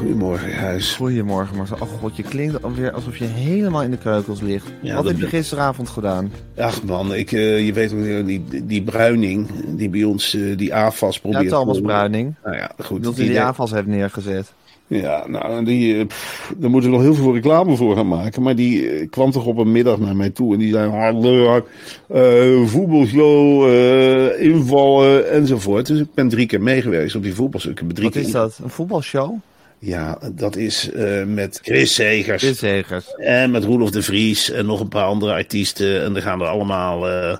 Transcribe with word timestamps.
Goedemorgen, 0.00 0.50
Gijs. 0.50 0.94
Goedemorgen 0.94 1.56
Marcel. 1.56 1.76
Oh 1.80 1.88
god, 2.00 2.16
je 2.16 2.22
klinkt 2.22 2.62
alweer 2.62 2.92
alsof 2.92 3.16
je 3.16 3.24
helemaal 3.24 3.82
in 3.82 3.90
de 3.90 3.96
kreukels 3.96 4.40
ligt. 4.40 4.66
Ja, 4.82 4.94
Wat 4.94 5.04
heb 5.04 5.18
je 5.18 5.26
gisteravond 5.26 5.88
gedaan? 5.88 6.32
Ach 6.56 6.82
man, 6.82 7.14
ik, 7.14 7.32
eh, 7.32 7.66
je 7.66 7.72
weet 7.72 7.92
ook, 7.92 8.26
die, 8.26 8.44
die 8.64 8.82
bruining 8.82 9.48
die 9.76 9.88
bij 9.88 10.04
ons 10.04 10.34
eh, 10.34 10.56
die 10.56 10.74
AFAS 10.74 11.14
Ja, 11.14 11.20
probeert... 11.20 11.48
Thomas 11.48 11.80
Bruining. 11.80 12.34
Nou 12.44 12.56
ja, 12.56 12.70
goed. 12.78 13.02
Dat 13.02 13.14
hij 13.14 13.24
die 13.24 13.32
die- 13.32 13.42
afwas 13.42 13.70
heeft 13.70 13.86
neergezet. 13.86 14.52
Ja, 14.86 15.24
nou, 15.28 15.64
die, 15.64 15.98
eh, 15.98 16.06
pff, 16.06 16.52
daar 16.56 16.70
moet 16.70 16.84
ik 16.84 16.90
nog 16.90 17.00
heel 17.00 17.14
veel 17.14 17.34
reclame 17.34 17.76
voor 17.76 17.96
gaan 17.96 18.08
maken. 18.08 18.42
Maar 18.42 18.56
die 18.56 19.06
kwam 19.06 19.30
toch 19.30 19.46
op 19.46 19.56
een 19.58 19.72
middag 19.72 19.98
naar 19.98 20.16
mij 20.16 20.30
toe 20.30 20.52
en 20.52 20.58
die 20.58 20.72
zei: 20.72 20.90
Hallo, 20.90 21.64
eh 22.08 22.62
voetbalshow, 22.66 23.64
eh, 23.68 24.42
invallen 24.42 25.30
enzovoort. 25.30 25.86
Dus 25.86 26.00
ik 26.00 26.14
ben 26.14 26.28
drie 26.28 26.46
keer 26.46 26.62
meegeweest 26.62 27.14
op 27.16 27.22
die 27.22 27.34
voetbalshow. 27.34 27.74
Wat 28.02 28.14
is 28.14 28.30
dat? 28.30 28.58
Een 28.62 28.70
voetbalshow? 28.70 29.34
Ja, 29.82 30.18
dat 30.32 30.56
is 30.56 30.90
eh, 30.90 31.24
met 31.24 31.58
Chris 31.62 31.94
Segers. 31.94 32.42
Dit 32.42 32.56
zegers. 32.56 33.14
En 33.16 33.50
met 33.50 33.64
Roelof 33.64 33.90
de 33.90 34.02
Vries 34.02 34.50
en 34.50 34.66
nog 34.66 34.80
een 34.80 34.88
paar 34.88 35.04
andere 35.04 35.32
artiesten. 35.32 36.02
En 36.02 36.16
er 36.16 36.22
gaan 36.22 36.40
er 36.40 36.46
allemaal 36.46 37.08
eh, 37.08 37.36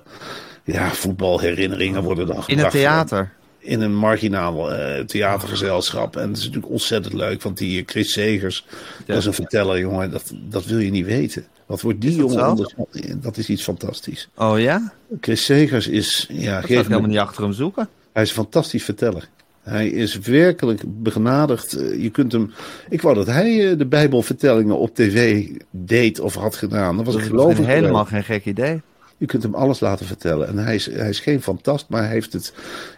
ja, 0.65 0.91
voetbalherinneringen 0.91 2.03
worden 2.03 2.27
dan 2.27 2.43
In 2.47 2.59
het 2.59 2.71
theater. 2.71 3.33
In 3.59 3.81
een 3.81 3.95
marginaal 3.97 4.73
eh, 4.73 5.05
theatergezelschap. 5.05 6.17
En 6.17 6.29
dat 6.29 6.37
is 6.37 6.45
natuurlijk 6.45 6.73
ontzettend 6.73 7.15
leuk. 7.15 7.43
Want 7.43 7.59
die 7.59 7.83
Chris 7.87 8.13
Segers, 8.13 8.67
dat 9.07 9.17
is 9.17 9.27
een 9.27 9.35
verteller, 9.35 9.79
jongen. 9.79 10.11
Dat, 10.11 10.33
dat 10.49 10.65
wil 10.65 10.79
je 10.79 10.91
niet 10.91 11.07
weten. 11.07 11.47
Wat 11.67 11.81
wordt 11.81 12.01
die 12.01 12.17
jongen 12.17 12.43
anders? 12.45 12.75
Dat 13.15 13.37
is 13.37 13.49
iets 13.49 13.63
fantastisch. 13.63 14.29
Oh 14.37 14.61
ja? 14.61 14.93
Chris 15.21 15.45
Segers 15.45 15.89
is... 15.89 16.27
Ja, 16.31 16.55
Dat 16.55 16.65
geef 16.65 16.77
me- 16.77 16.83
helemaal 16.83 17.11
niet 17.11 17.19
achter 17.19 17.43
hem 17.43 17.53
zoeken. 17.53 17.89
hij 18.13 18.23
is 18.23 18.29
een 18.29 18.35
fantastisch 18.35 18.85
verteller. 18.85 19.29
Hij 19.63 19.89
is 19.89 20.19
werkelijk 20.19 20.83
begenadigd. 20.87 21.73
Eh, 21.73 22.03
Je 22.03 22.11
kunt 22.11 22.33
hem. 22.33 22.51
Ik 22.89 23.03
wou 23.03 23.15
dat 23.15 23.27
hij 23.27 23.71
eh, 23.71 23.79
de 23.79 23.87
Bijbelvertellingen 23.87 24.79
op 24.79 24.95
tv 24.95 25.47
deed 25.71 26.21
of 26.21 26.35
had 26.35 26.57
gedaan. 26.57 26.97
Dat 26.97 27.05
was 27.05 27.15
Dat 27.15 27.23
ik 27.25 27.31
geloof 27.31 27.59
ik 27.59 27.65
helemaal 27.67 28.05
geen 28.05 28.25
gek 28.25 28.45
idee. 28.45 28.81
Je 29.17 29.27
kunt 29.27 29.43
hem 29.43 29.55
alles 29.55 29.81
laten 29.81 30.07
vertellen. 30.07 30.49
En 30.49 30.59
hij 30.59 30.75
is, 30.75 30.87
hij 30.87 31.09
is 31.09 31.21
geen 31.21 31.43
fantast, 31.43 31.87
maar 31.89 32.03
hij 32.03 32.11
heeft 32.11 32.33
het, 32.33 32.53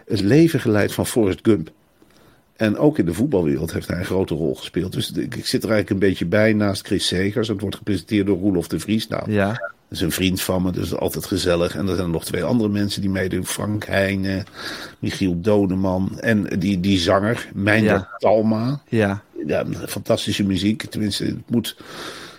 het 0.07 0.21
leven 0.21 0.59
geleid 0.59 0.93
van 0.93 1.05
Forrest 1.05 1.39
Gump. 1.41 1.71
En 2.55 2.77
ook 2.77 2.97
in 2.97 3.05
de 3.05 3.13
voetbalwereld 3.13 3.73
heeft 3.73 3.87
hij 3.87 3.97
een 3.97 4.05
grote 4.05 4.33
rol 4.35 4.55
gespeeld. 4.55 4.91
Dus 4.91 5.11
ik, 5.11 5.35
ik 5.35 5.45
zit 5.45 5.63
er 5.63 5.69
eigenlijk 5.69 5.89
een 5.89 6.09
beetje 6.09 6.25
bij 6.25 6.53
naast 6.53 6.85
Chris 6.85 7.07
Segers. 7.07 7.47
Het 7.47 7.61
wordt 7.61 7.75
gepresenteerd 7.75 8.25
door 8.25 8.37
Roelof 8.37 8.67
de 8.67 8.79
Vries. 8.79 9.07
Nou, 9.07 9.31
Ja. 9.31 9.71
Dat 9.93 10.01
is 10.01 10.07
een 10.07 10.23
vriend 10.23 10.41
van 10.41 10.61
me, 10.63 10.71
dus 10.71 10.95
altijd 10.95 11.25
gezellig. 11.25 11.75
En 11.75 11.87
er 11.87 11.95
zijn 11.95 12.11
nog 12.11 12.25
twee 12.25 12.43
andere 12.43 12.69
mensen 12.69 13.01
die 13.01 13.09
meedoen. 13.09 13.45
Frank 13.45 13.85
Heijnen, 13.85 14.43
Michiel 14.99 15.41
Doneman 15.41 16.19
en 16.19 16.43
die, 16.59 16.79
die 16.79 16.99
zanger, 16.99 17.49
Ja. 17.65 18.09
Talma. 18.17 18.81
Ja. 18.89 19.23
Ja, 19.47 19.65
fantastische 19.87 20.43
muziek. 20.43 20.83
Tenminste, 20.85 21.23
het 21.25 21.49
moet... 21.49 21.77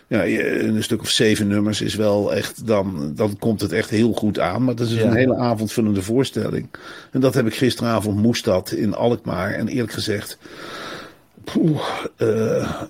Ja, 0.07 0.25
een 0.27 0.83
stuk 0.83 1.01
of 1.01 1.09
zeven 1.11 1.47
nummers 1.49 1.81
is 1.81 1.95
wel 1.95 2.35
echt... 2.35 2.67
Dan, 2.67 3.13
dan 3.15 3.39
komt 3.39 3.61
het 3.61 3.73
echt 3.73 3.91
heel 3.91 4.13
goed 4.13 4.39
aan. 4.39 4.65
Maar 4.65 4.75
dat 4.75 4.87
is 4.89 4.95
Ja. 4.95 5.03
een 5.05 5.15
hele 5.15 5.37
avondvullende 5.37 6.03
voorstelling. 6.03 6.69
En 7.11 7.21
dat 7.21 7.35
heb 7.35 7.47
ik 7.47 7.55
gisteravond 7.55 8.17
moest 8.23 8.45
dat 8.45 8.71
in 8.73 8.95
Alkmaar. 8.95 9.51
En 9.53 9.69
eerlijk 9.69 9.93
gezegd... 9.93 10.39
Poeh, 11.45 11.81
eh, 12.17 12.83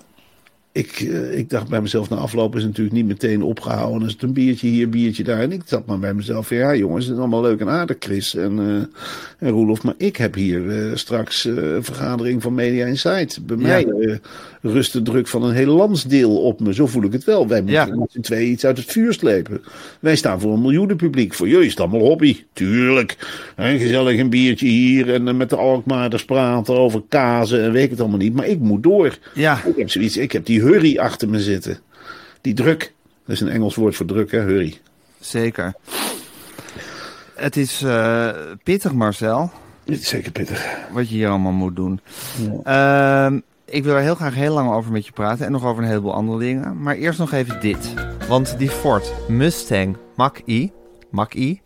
ik, 0.75 1.01
eh, 1.11 1.39
ik 1.39 1.51
dacht 1.51 1.69
bij 1.69 1.81
mezelf, 1.81 2.09
na 2.11 2.17
afloop 2.17 2.55
is 2.55 2.61
het 2.61 2.71
natuurlijk 2.71 2.97
niet 2.97 3.07
meteen 3.07 3.43
opgehouden. 3.43 3.99
Dan 3.99 4.07
is 4.09 4.13
het 4.13 4.23
een 4.23 4.33
biertje 4.33 4.67
hier, 4.69 4.89
biertje 4.89 5.23
daar. 5.25 5.41
En 5.41 5.53
ik 5.53 5.69
dacht 5.69 5.87
maar 5.87 5.99
bij 5.99 6.15
mezelf, 6.15 6.49
ja 6.51 6.75
jongens, 6.75 7.05
het 7.05 7.15
is 7.15 7.21
allemaal 7.21 7.41
leuk 7.43 7.61
en 7.61 7.69
aardig, 7.69 7.97
Chris 7.99 8.35
en, 8.35 8.59
eh, 8.59 9.47
en 9.49 9.55
Roelof. 9.55 9.83
Maar 9.83 9.95
ik 9.97 10.17
heb 10.17 10.35
hier 10.35 10.71
eh, 10.71 10.91
straks 10.97 11.45
een 11.45 11.85
vergadering 11.85 12.43
van 12.43 12.55
Media 12.55 12.87
Insight. 12.87 13.47
Bij 13.47 13.57
Ja. 13.57 13.63
mij 13.67 14.21
rust 14.63 14.93
de 14.93 15.03
druk 15.03 15.29
van 15.29 15.43
een 15.43 15.55
heel 15.55 15.75
landsdeel 15.75 16.37
op 16.43 16.61
me. 16.61 16.75
Zo 16.75 16.87
voel 16.87 17.03
ik 17.05 17.13
het 17.13 17.25
wel. 17.25 17.49
Wij 17.49 17.61
moeten 17.63 17.87
Ja. 17.87 17.97
met 17.97 18.13
z'n 18.13 18.21
tweeën 18.21 18.51
iets 18.51 18.65
uit 18.67 18.77
het 18.77 18.87
vuur 18.93 19.13
slepen. 19.13 19.63
Wij 20.01 20.17
staan 20.17 20.41
voor 20.41 20.53
een 20.53 20.61
miljoenenpubliek. 20.63 21.35
Voor 21.35 21.49
jullie 21.49 21.65
is 21.65 21.71
het 21.71 21.81
allemaal 21.81 22.01
hobby. 22.01 22.37
Tuurlijk. 22.53 23.17
Hè, 23.57 23.79
gezellig 23.79 24.19
een 24.19 24.31
biertje 24.31 24.67
hier 24.67 25.13
en 25.15 25.37
met 25.37 25.51
de 25.51 25.57
Alkmaarders 25.57 26.25
praten 26.25 26.79
over 26.79 27.03
kazen 27.09 27.63
en 27.63 27.73
weet 27.73 27.85
ik 27.85 27.91
het 27.91 28.01
allemaal 28.01 28.19
niet. 28.19 28.35
Maar 28.35 28.47
ik 28.49 28.59
moet 28.59 28.83
door. 28.83 29.19
Ja. 29.35 29.65
Ik 29.65 29.77
heb 29.77 29.91
zoiets, 29.91 30.17
ik 30.17 30.33
heb 30.33 30.47
die 30.47 30.61
hurry 30.65 30.99
achter 30.99 31.29
me 31.29 31.41
zitten. 31.41 31.79
Die 32.41 32.55
druk. 32.55 32.93
Dat 33.27 33.35
is 33.35 33.41
een 33.41 33.49
Engels 33.49 33.75
woord 33.75 33.97
voor 33.97 34.07
druk, 34.07 34.31
hè, 34.31 34.41
hurry. 34.41 34.81
Zeker. 35.21 35.75
Het 37.35 37.57
is 37.57 37.83
eh, 37.83 38.31
pittig, 38.63 38.93
Marcel, 38.93 39.51
is 39.85 40.09
zeker 40.09 40.33
pittig. 40.33 40.67
wat 40.93 41.09
je 41.09 41.15
hier 41.15 41.29
allemaal 41.29 41.53
moet 41.53 41.77
doen. 41.77 42.01
Ehm, 42.65 43.41
ik 43.65 43.85
wil 43.85 43.95
er 43.95 44.03
heel 44.03 44.15
graag 44.15 44.35
heel 44.35 44.55
lang 44.55 44.73
over 44.73 44.93
met 44.93 45.07
je 45.07 45.13
praten 45.13 45.47
en 45.47 45.53
nog 45.53 45.65
over 45.65 45.83
een 45.83 45.89
heleboel 45.89 46.15
andere 46.15 46.39
dingen. 46.39 46.83
Maar 46.83 46.95
eerst 46.95 47.19
nog 47.19 47.33
even 47.33 47.61
dit. 47.61 47.95
Want 48.29 48.59
die 48.59 48.71
Ford 48.71 49.13
Mustang 49.29 49.97
Mach-E, 50.17 50.69
Mach-E, 51.11 51.57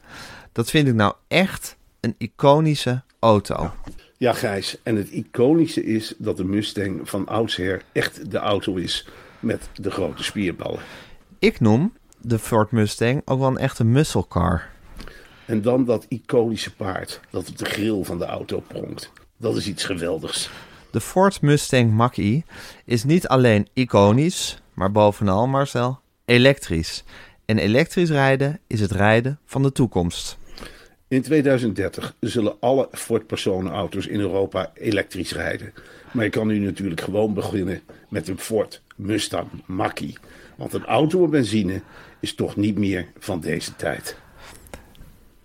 dat 0.53 0.71
vind 0.71 0.89
ik 0.89 0.95
nou 0.95 1.15
echt 1.29 1.77
een 2.01 2.15
iconische 2.19 3.03
auto. 3.19 3.63
Ja, 3.63 3.75
Gijs. 4.19 4.77
En 4.83 4.97
het 4.97 5.11
iconische 5.11 5.85
is 5.85 6.15
dat 6.19 6.37
de 6.37 6.45
Mustang 6.45 7.09
van 7.09 7.27
oudsher 7.27 7.83
echt 7.93 8.31
de 8.31 8.39
auto 8.39 8.75
is 8.75 9.09
met 9.41 9.69
de 9.75 9.91
grote 9.91 10.23
spierballen. 10.23 10.81
Ik 11.39 11.61
noem 11.61 11.93
de 12.21 12.39
Ford 12.39 12.71
Mustang 12.71 13.23
ook 13.25 13.39
wel 13.39 13.49
een 13.49 13.59
echte 13.59 13.85
muscle 13.85 14.29
car. 14.29 14.69
En 15.45 15.63
dan 15.63 15.85
dat 15.85 16.07
iconische 16.09 16.75
paard 16.75 17.21
dat 17.31 17.49
op 17.49 17.59
de 17.59 17.65
grill 17.65 18.05
van 18.05 18.19
de 18.19 18.25
auto 18.25 18.63
pronkt. 18.67 19.13
Dat 19.37 19.57
is 19.57 19.67
iets 19.67 19.85
geweldigs. 19.85 20.51
De 20.91 21.01
Ford 21.01 21.41
Mustang 21.41 21.93
Mach-E 21.93 22.43
is 22.85 23.05
niet 23.05 23.29
alleen 23.29 23.69
iconisch, 23.73 24.63
maar 24.75 24.93
bovenal, 24.93 25.47
Marcel, 25.47 26.01
elektrisch. 26.25 27.05
En 27.45 27.59
elektrisch 27.59 28.11
rijden 28.11 28.61
is 28.67 28.81
het 28.81 28.91
rijden 28.91 29.39
van 29.45 29.63
de 29.63 29.73
toekomst. 29.73 30.39
In 31.09 31.23
2030 31.23 32.15
zullen 32.21 32.57
alle 32.61 32.89
Ford 32.93 33.27
personenauto's 33.27 34.07
in 34.07 34.21
Europa 34.21 34.71
elektrisch 34.75 35.33
rijden. 35.33 35.73
Maar 36.13 36.25
je 36.25 36.31
kan 36.31 36.47
nu 36.47 36.59
natuurlijk 36.59 37.01
gewoon 37.01 37.35
beginnen 37.35 37.81
met 38.09 38.29
een 38.29 38.39
Ford 38.39 38.83
Mustang 38.97 39.49
Mach-E. 39.67 40.13
Want 40.57 40.73
een 40.73 40.85
auto 40.85 41.23
op 41.23 41.31
benzine 41.31 41.83
is 42.21 42.35
toch 42.35 42.57
niet 42.57 42.79
meer 42.79 43.07
van 43.19 43.41
deze 43.41 43.77
tijd. 43.77 44.17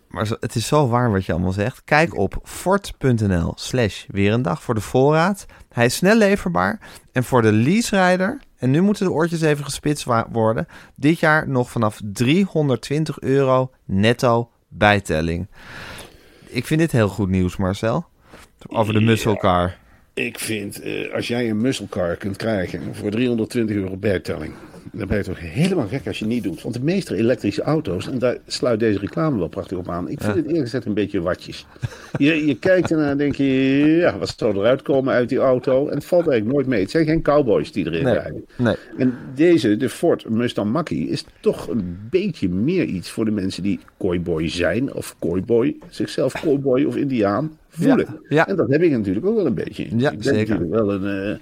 Maar 0.07 0.31
het 0.39 0.55
is 0.55 0.67
zo 0.67 0.87
waar 0.87 1.11
wat 1.11 1.25
je 1.25 1.31
allemaal 1.31 1.51
zegt. 1.51 1.81
Kijk 1.83 2.17
op 2.17 2.39
ford.nl 2.43 3.53
slash 3.55 4.05
weer 4.07 4.33
een 4.33 4.41
dag 4.41 4.63
voor 4.63 4.75
de 4.75 4.81
voorraad. 4.81 5.45
Hij 5.69 5.85
is 5.85 5.95
snel 5.95 6.15
leverbaar. 6.15 6.79
En 7.11 7.23
voor 7.23 7.41
de 7.41 7.51
leaserijder, 7.51 8.41
en 8.57 8.71
nu 8.71 8.81
moeten 8.81 9.05
de 9.05 9.11
oortjes 9.11 9.41
even 9.41 9.63
gespitst 9.65 10.05
worden, 10.31 10.67
dit 10.95 11.19
jaar 11.19 11.49
nog 11.49 11.71
vanaf 11.71 11.99
320 12.03 13.19
euro 13.19 13.71
netto 13.85 14.51
bijtelling. 14.77 15.47
Ik 16.47 16.65
vind 16.65 16.79
dit 16.79 16.91
heel 16.91 17.07
goed 17.07 17.29
nieuws, 17.29 17.57
Marcel. 17.57 18.05
Over 18.67 18.93
de 18.93 19.01
muscle 19.01 19.37
car. 19.37 19.77
Ik 20.13 20.39
vind, 20.39 20.81
eh, 20.81 21.13
als 21.13 21.27
jij 21.27 21.49
een 21.49 21.61
muscle 21.61 21.87
car 21.89 22.15
kunt 22.15 22.37
krijgen 22.37 22.95
voor 22.95 23.11
320 23.11 23.75
euro 23.75 23.97
bijtelling. 23.97 24.53
Dan 24.91 25.07
ben 25.07 25.17
je 25.17 25.23
toch 25.23 25.39
helemaal 25.39 25.87
gek 25.87 26.07
als 26.07 26.19
je 26.19 26.25
het 26.25 26.33
niet 26.33 26.43
doet. 26.43 26.61
Want 26.61 26.75
de 26.75 26.81
meeste 26.83 27.15
elektrische 27.15 27.61
auto's, 27.61 28.07
en 28.09 28.19
daar 28.19 28.37
sluit 28.47 28.79
deze 28.79 28.99
reclame 28.99 29.37
wel 29.37 29.47
prachtig 29.47 29.77
op 29.77 29.89
aan. 29.89 30.09
Ik 30.09 30.21
vind 30.21 30.35
het 30.35 30.45
eerlijk 30.45 30.63
gezegd 30.63 30.85
een 30.85 30.93
beetje 30.93 31.21
watjes. 31.21 31.65
Je, 32.17 32.45
je 32.45 32.59
kijkt 32.59 32.91
ernaar 32.91 33.09
en 33.09 33.17
denk 33.17 33.35
je, 33.35 33.45
ja, 33.99 34.17
wat 34.17 34.33
zou 34.37 34.57
eruit 34.57 34.81
komen 34.81 35.13
uit 35.13 35.29
die 35.29 35.37
auto? 35.37 35.87
En 35.87 35.95
het 35.95 36.05
valt 36.05 36.27
eigenlijk 36.27 36.55
nooit 36.55 36.67
mee. 36.67 36.81
Het 36.81 36.91
zijn 36.91 37.05
geen 37.05 37.21
cowboys 37.21 37.71
die 37.71 37.85
erin 37.85 38.03
Nee. 38.03 38.13
rijden. 38.13 38.45
Nee. 38.57 38.75
En 38.97 39.13
deze, 39.35 39.77
de 39.77 39.89
Ford 39.89 40.29
Mustang 40.29 40.71
Mach-E, 40.71 40.95
is 40.95 41.25
toch 41.39 41.67
een 41.67 41.97
beetje 42.09 42.49
meer 42.49 42.85
iets 42.85 43.09
voor 43.09 43.25
de 43.25 43.31
mensen 43.31 43.63
die 43.63 43.79
cowboy 43.99 44.49
zijn. 44.49 44.93
Of 44.93 45.15
cowboy, 45.19 45.75
zichzelf 45.89 46.33
cowboy 46.41 46.83
of 46.83 46.95
indiaan 46.95 47.57
voelen. 47.69 48.07
Ja, 48.09 48.19
ja. 48.29 48.47
En 48.47 48.55
dat 48.55 48.69
heb 48.69 48.81
ik 48.81 48.91
natuurlijk 48.91 49.25
ook 49.25 49.35
wel 49.35 49.45
een 49.45 49.53
beetje. 49.53 49.83
Ja, 49.97 50.11
ik 50.11 50.19
ben 50.19 50.23
zeker. 50.35 50.59
natuurlijk 50.59 50.71
wel 50.71 50.93
een... 50.93 51.29
eh, 51.31 51.35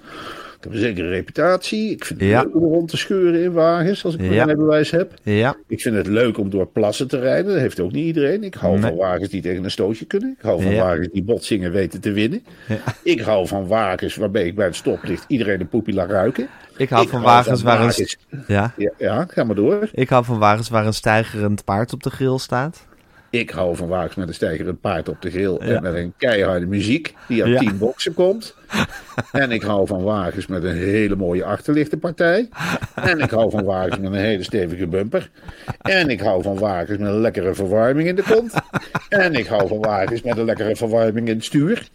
ik 0.64 0.68
heb 0.72 0.72
een 0.80 0.86
zekere 0.86 1.08
reputatie. 1.08 1.90
Ik 1.90 2.04
vind 2.04 2.20
het 2.20 2.28
Ja. 2.28 2.42
leuk 2.42 2.54
om 2.56 2.62
rond 2.62 2.88
te 2.88 2.96
scheuren 2.96 3.42
in 3.42 3.52
wagens 3.52 4.04
als 4.04 4.14
ik 4.14 4.20
mijn 4.20 4.32
Ja. 4.32 4.44
rijbewijs 4.44 4.90
heb. 4.90 5.12
Ja, 5.22 5.56
Ik 5.68 5.80
vind 5.80 5.96
het 5.96 6.06
leuk 6.06 6.38
om 6.38 6.50
door 6.50 6.66
plassen 6.66 7.08
te 7.08 7.18
rijden. 7.18 7.52
Dat 7.52 7.60
heeft 7.60 7.80
ook 7.80 7.92
niet 7.92 8.04
iedereen. 8.04 8.42
Ik 8.44 8.54
hou 8.54 8.72
Nee. 8.72 8.82
van 8.82 8.96
wagens 8.96 9.28
die 9.28 9.42
tegen 9.42 9.64
een 9.64 9.70
stootje 9.70 10.04
kunnen. 10.04 10.30
Ik 10.38 10.44
hou 10.44 10.62
van 10.62 10.74
wagens 10.74 11.08
die 11.12 11.22
botsingen 11.22 11.72
weten 11.72 12.00
te 12.00 12.12
winnen. 12.12 12.44
Ik 13.02 13.20
hou 13.20 13.46
van 13.46 13.66
wagens 13.66 14.16
waarbij 14.16 14.46
ik 14.46 14.54
bij 14.54 14.66
het 14.66 14.76
stoplicht 14.76 15.24
iedereen 15.28 15.60
een 15.60 15.68
poepie 15.68 15.94
laat 15.94 16.10
ruiken. 16.10 16.48
ik 16.76 16.88
hou 16.88 17.02
Ik 17.02 17.08
van 17.08 17.20
hou 17.22 17.32
wagens 17.32 17.62
waar 17.62 17.80
een... 17.80 18.44
Ja, 18.46 18.74
ja, 18.98 19.26
ga 19.28 19.44
maar 19.44 19.54
door. 19.56 19.88
ik 19.92 20.08
hou 20.08 20.24
van 20.24 20.38
wagens 20.38 20.68
waar 20.68 20.86
een 20.86 20.94
stijgerend 20.94 21.64
paard 21.64 21.92
op 21.92 22.02
de 22.02 22.10
grill 22.10 22.38
staat. 22.38 22.86
Ik 23.32 23.50
hou 23.50 23.76
van 23.76 23.88
wagens 23.88 24.14
met 24.14 24.28
een 24.28 24.34
stijgerend 24.34 24.80
paard 24.80 25.08
op 25.08 25.22
de 25.22 25.30
grill 25.30 25.56
Ja. 25.60 25.74
en 25.74 25.82
met 25.82 25.94
een 25.94 26.12
keiharde 26.16 26.66
muziek 26.66 27.14
die 27.28 27.42
uit 27.44 27.52
Ja. 27.52 27.58
10 27.58 27.78
boksen 27.78 28.14
komt. 28.14 28.56
en 29.32 29.50
ik 29.50 29.62
hou 29.62 29.86
van 29.86 30.02
wagens 30.02 30.46
met 30.46 30.64
een 30.64 30.76
hele 30.76 31.16
mooie 31.16 31.44
achterlichtenpartij. 31.44 32.48
En 32.94 33.18
ik 33.18 33.30
hou 33.30 33.50
van 33.50 33.64
wagens 33.64 33.98
met 33.98 34.12
een 34.12 34.18
hele 34.18 34.42
stevige 34.42 34.86
bumper. 34.86 35.30
En 35.80 36.10
ik 36.10 36.20
hou 36.20 36.42
van 36.42 36.58
wagens 36.58 36.98
met 36.98 37.08
een 37.08 37.20
lekkere 37.20 37.54
verwarming 37.54 38.08
in 38.08 38.14
de 38.16 38.22
kont. 38.22 38.54
En 39.08 39.34
ik 39.34 39.46
hou 39.46 39.68
van 39.68 39.80
wagens 39.80 40.22
met 40.22 40.36
een 40.36 40.44
lekkere 40.44 40.76
verwarming 40.76 41.28
in 41.28 41.34
het 41.34 41.44
stuur. 41.44 41.88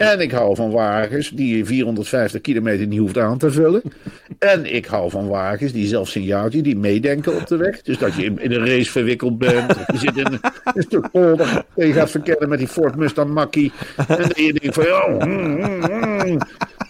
En 0.00 0.20
ik 0.20 0.30
hou 0.30 0.54
van 0.56 0.70
wagens 0.70 1.30
die 1.30 1.56
je 1.56 1.64
450 1.64 2.40
kilometer 2.40 2.86
niet 2.86 2.98
hoeft 2.98 3.18
aan 3.18 3.38
te 3.38 3.50
vullen. 3.50 3.82
En 4.38 4.74
ik 4.74 4.86
hou 4.86 5.10
van 5.10 5.28
wagens 5.28 5.72
die 5.72 5.86
zelfs 5.86 6.10
signaaltje, 6.10 6.62
die 6.62 6.76
meedenken 6.76 7.36
op 7.36 7.46
de 7.46 7.56
weg. 7.56 7.82
Dus 7.82 7.98
dat 7.98 8.14
je 8.14 8.24
in, 8.24 8.38
in 8.38 8.52
een 8.52 8.66
race 8.66 8.90
verwikkeld 8.90 9.38
bent. 9.38 9.76
Of 9.76 9.92
je 9.92 9.98
zit 9.98 10.16
in 10.16 10.26
een, 10.26 10.40
een 10.74 10.82
stuk 10.82 11.10
polder. 11.10 11.64
En 11.76 11.86
je 11.86 11.92
gaat 11.92 12.10
verkennen 12.10 12.48
met 12.48 12.58
die 12.58 12.68
Ford 12.68 12.96
Mustang 12.96 13.30
Mach-E. 13.30 13.68
En 13.96 14.16
dat 14.16 14.36
je 14.36 14.52
denkt 14.52 14.74
van, 14.74 14.84
ja, 14.84 15.06
mm, 15.08 15.56
mm, 15.56 16.26
mm. 16.26 16.38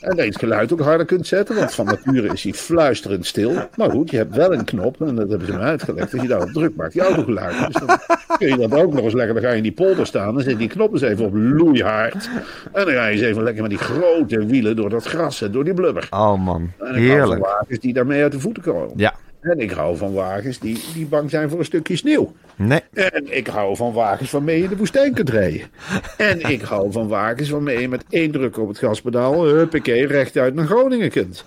En 0.01 0.09
dat 0.17 0.19
je 0.19 0.31
het 0.31 0.39
geluid 0.39 0.73
ook 0.73 0.81
harder 0.81 1.07
kunt 1.07 1.27
zetten. 1.27 1.57
Want 1.57 1.75
van 1.75 1.85
nature 1.85 2.33
is 2.33 2.43
hij 2.43 2.53
fluisterend 2.53 3.27
stil. 3.27 3.53
Maar 3.77 3.91
goed, 3.91 4.11
je 4.11 4.17
hebt 4.17 4.37
wel 4.37 4.53
een 4.53 4.65
knop. 4.65 5.01
En 5.01 5.15
dat 5.15 5.29
hebben 5.29 5.47
ze 5.47 5.53
me 5.53 5.59
uitgelegd. 5.59 6.13
Als 6.13 6.23
je 6.23 6.29
daarop 6.29 6.49
druk 6.51 6.77
maakt, 6.77 6.93
die 6.93 7.03
autogeluid. 7.03 7.67
Dus 7.67 7.83
dan 7.87 7.99
kun 8.39 8.49
je 8.49 8.57
dat 8.69 8.75
ook 8.75 8.93
nog 8.93 9.05
eens 9.05 9.13
lekker. 9.15 9.35
Dan 9.35 9.43
ga 9.43 9.51
je 9.51 9.57
in 9.57 9.63
die 9.63 9.73
polder 9.73 10.07
staan. 10.07 10.35
Dan 10.35 10.43
zet 10.43 10.59
die 10.59 10.69
knop 10.69 10.93
eens 10.93 11.03
even 11.03 11.25
op 11.25 11.35
loeihard. 11.35 12.31
En 12.73 12.85
dan 12.85 12.95
ga 12.95 13.07
je 13.07 13.13
eens 13.13 13.21
even 13.27 13.43
lekker 13.43 13.63
met 13.63 13.71
die 13.71 13.81
grote 13.81 14.47
wielen 14.47 14.77
door 14.77 14.91
dat 14.91 15.05
gras 15.05 15.43
en 15.43 15.53
door 15.53 15.65
die 15.65 15.75
blubber. 15.75 16.07
Oh 16.11 16.45
man, 16.45 16.71
En 16.79 16.95
heerlijk. 16.95 17.41
wagens 17.45 17.79
die 17.79 17.93
daarmee 17.93 18.23
uit 18.23 18.33
de 18.33 18.41
voeten 18.41 18.63
komen. 18.63 18.93
Ja, 18.97 19.15
En 19.41 19.59
ik 19.59 19.71
hou 19.71 19.97
van 19.97 20.13
wagens 20.13 20.59
die, 20.59 20.81
die 20.95 21.07
bang 21.07 21.31
zijn 21.31 21.49
voor 21.49 21.59
een 21.59 21.65
stukje 21.65 21.97
sneeuw. 21.97 22.33
nee. 22.57 22.81
En 22.93 23.37
ik 23.37 23.47
hou 23.47 23.77
van 23.77 23.93
wagens 23.93 24.31
waarmee 24.31 24.57
je 24.57 24.63
in 24.63 24.69
de 24.69 24.77
woestijn 24.77 25.15
kunt 25.15 25.29
rijden. 25.29 25.61
En 26.17 26.41
ik 26.41 26.61
hou 26.63 26.93
van 26.93 27.09
wagens 27.09 27.51
waarmee 27.51 27.81
je 27.81 27.89
met 27.89 28.05
één 28.09 28.31
druk 28.31 28.59
op 28.59 28.69
het 28.69 28.79
gaspedaal, 28.79 29.45
huppakee, 29.45 30.07
rechtuit 30.07 30.55
naar 30.55 30.67
Groningen 30.67 31.11
kunt. 31.11 31.45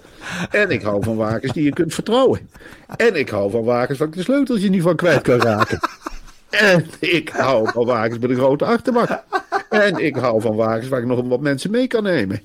En 0.49 0.69
ik 0.69 0.81
hou 0.81 1.03
van 1.03 1.15
wagens 1.15 1.53
die 1.53 1.63
je 1.63 1.73
kunt 1.73 1.93
vertrouwen. 1.93 2.49
En 2.97 3.15
ik 3.15 3.29
hou 3.29 3.51
van 3.51 3.63
wagens 3.63 3.97
waar 3.99 4.07
ik 4.07 4.13
de 4.13 4.21
sleuteltje 4.21 4.69
niet 4.69 4.81
van 4.81 4.95
kwijt 4.95 5.21
kan 5.21 5.41
raken. 5.41 5.79
En 6.53 6.85
ik 6.99 7.29
hou 7.29 7.71
van 7.71 7.85
wagens 7.85 8.19
met 8.19 8.29
een 8.29 8.35
grote 8.35 8.65
achterbak. 8.65 9.23
En 9.73 9.97
ik 10.05 10.15
hou 10.15 10.41
van 10.41 10.55
wagens 10.55 10.87
waar 10.87 10.99
ik 10.99 11.05
nog 11.05 11.21
wat 11.27 11.41
mensen 11.41 11.71
mee 11.71 11.87
kan 11.87 12.03
nemen. 12.03 12.41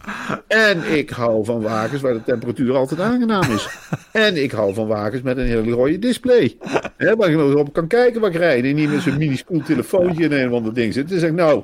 En 0.46 0.82
ik 0.96 1.10
hou 1.10 1.44
van 1.44 1.62
wagens 1.62 2.02
waar 2.02 2.12
de 2.12 2.22
temperatuur 2.24 2.74
altijd 2.76 3.00
aangenaam 3.00 3.52
is. 3.52 3.68
En 4.12 4.42
ik 4.42 4.50
hou 4.50 4.74
van 4.74 4.86
wagens 4.86 5.22
met 5.22 5.36
een 5.36 5.46
hele 5.46 5.70
rode 5.70 5.98
display. 5.98 6.56
Hè, 6.96 7.16
waar 7.16 7.30
je 7.30 7.36
nog 7.36 7.54
op 7.54 7.72
kan 7.72 7.86
kijken 7.86 8.20
waar 8.20 8.30
ik 8.30 8.36
rijd. 8.36 8.64
En 8.64 8.74
niet 8.74 8.90
met 8.90 9.00
zo'n 9.02 9.18
minuscuul 9.18 9.62
telefoontje 9.62 10.24
in 10.24 10.32
een 10.32 10.48
of 10.48 10.54
ander 10.54 10.74
ding 10.74 10.92
zit. 10.92 11.08
Dan 11.08 11.18
zeg 11.18 11.28
ik, 11.30 11.34
nou, 11.36 11.62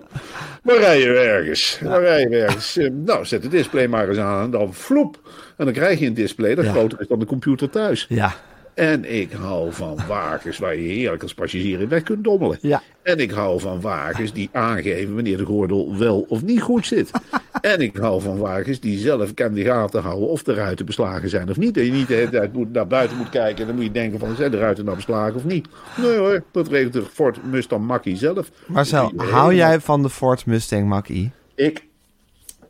waar 0.62 0.78
rijden 0.78 1.12
we 1.12 1.18
ergens? 1.18 1.78
Waar 1.82 2.00
rijden 2.00 2.30
we 2.30 2.36
ergens? 2.36 2.76
Eh, 2.76 2.90
Nou, 3.04 3.24
zet 3.24 3.42
de 3.42 3.48
display 3.48 3.86
maar 3.86 4.08
eens 4.08 4.18
aan. 4.18 4.44
En 4.44 4.50
dan 4.50 4.74
vloep. 4.74 5.18
En 5.56 5.64
dan 5.64 5.74
krijg 5.74 5.98
je 5.98 6.06
een 6.06 6.14
display 6.14 6.54
dat 6.54 6.64
Ja. 6.64 6.70
groter 6.70 7.00
is 7.00 7.06
dan 7.08 7.18
de 7.18 7.26
computer 7.26 7.70
thuis. 7.70 8.06
Ja, 8.08 8.34
En 8.74 9.14
ik 9.14 9.32
hou 9.32 9.72
van 9.72 9.98
wagens 10.08 10.58
waar 10.58 10.76
je 10.76 10.88
heerlijk 10.88 11.22
als 11.22 11.34
passagier 11.34 11.80
in 11.80 11.88
weg 11.88 12.02
kunt 12.02 12.24
dommelen. 12.24 12.58
Ja. 12.60 12.82
En 13.02 13.18
ik 13.18 13.30
hou 13.30 13.60
van 13.60 13.80
wagens 13.80 14.32
die 14.32 14.48
aangeven 14.52 15.14
wanneer 15.14 15.36
de 15.36 15.44
gordel 15.44 15.98
wel 15.98 16.24
of 16.28 16.42
niet 16.42 16.62
goed 16.62 16.86
zit. 16.86 17.10
en 17.60 17.80
ik 17.80 17.96
hou 17.96 18.20
van 18.20 18.38
wagens 18.38 18.80
die 18.80 18.98
zelf 18.98 19.34
kan 19.34 19.52
die 19.52 19.64
gaten 19.64 20.02
houden 20.02 20.28
of 20.28 20.42
de 20.42 20.54
ruiten 20.54 20.86
beslagen 20.86 21.28
zijn 21.28 21.50
of 21.50 21.56
niet. 21.56 21.74
Dat 21.74 21.84
je 21.84 21.92
niet 21.92 22.08
de 22.08 22.14
hele 22.14 22.30
tijd 22.30 22.52
moet, 22.52 22.72
naar 22.72 22.86
buiten 22.86 23.16
moet 23.16 23.28
kijken 23.28 23.60
en 23.60 23.66
dan 23.66 23.74
moet 23.74 23.84
je 23.84 23.90
denken 23.90 24.18
van 24.18 24.36
zijn 24.36 24.50
de 24.50 24.58
ruiten 24.58 24.84
nou 24.84 24.96
beslagen 24.96 25.34
of 25.34 25.44
niet. 25.44 25.68
Nee 25.96 26.16
hoor, 26.16 26.42
dat 26.50 26.68
regelt 26.68 26.92
de 26.92 27.02
Ford 27.12 27.44
Mustang 27.50 27.86
Mach-E 27.86 28.14
zelf. 28.14 28.50
Marcel, 28.66 29.12
hou 29.16 29.54
jij 29.54 29.80
van 29.80 30.02
de 30.02 30.10
Ford 30.10 30.46
Mustang 30.46 30.88
Mach-E? 30.88 31.28
Ik, 31.54 31.86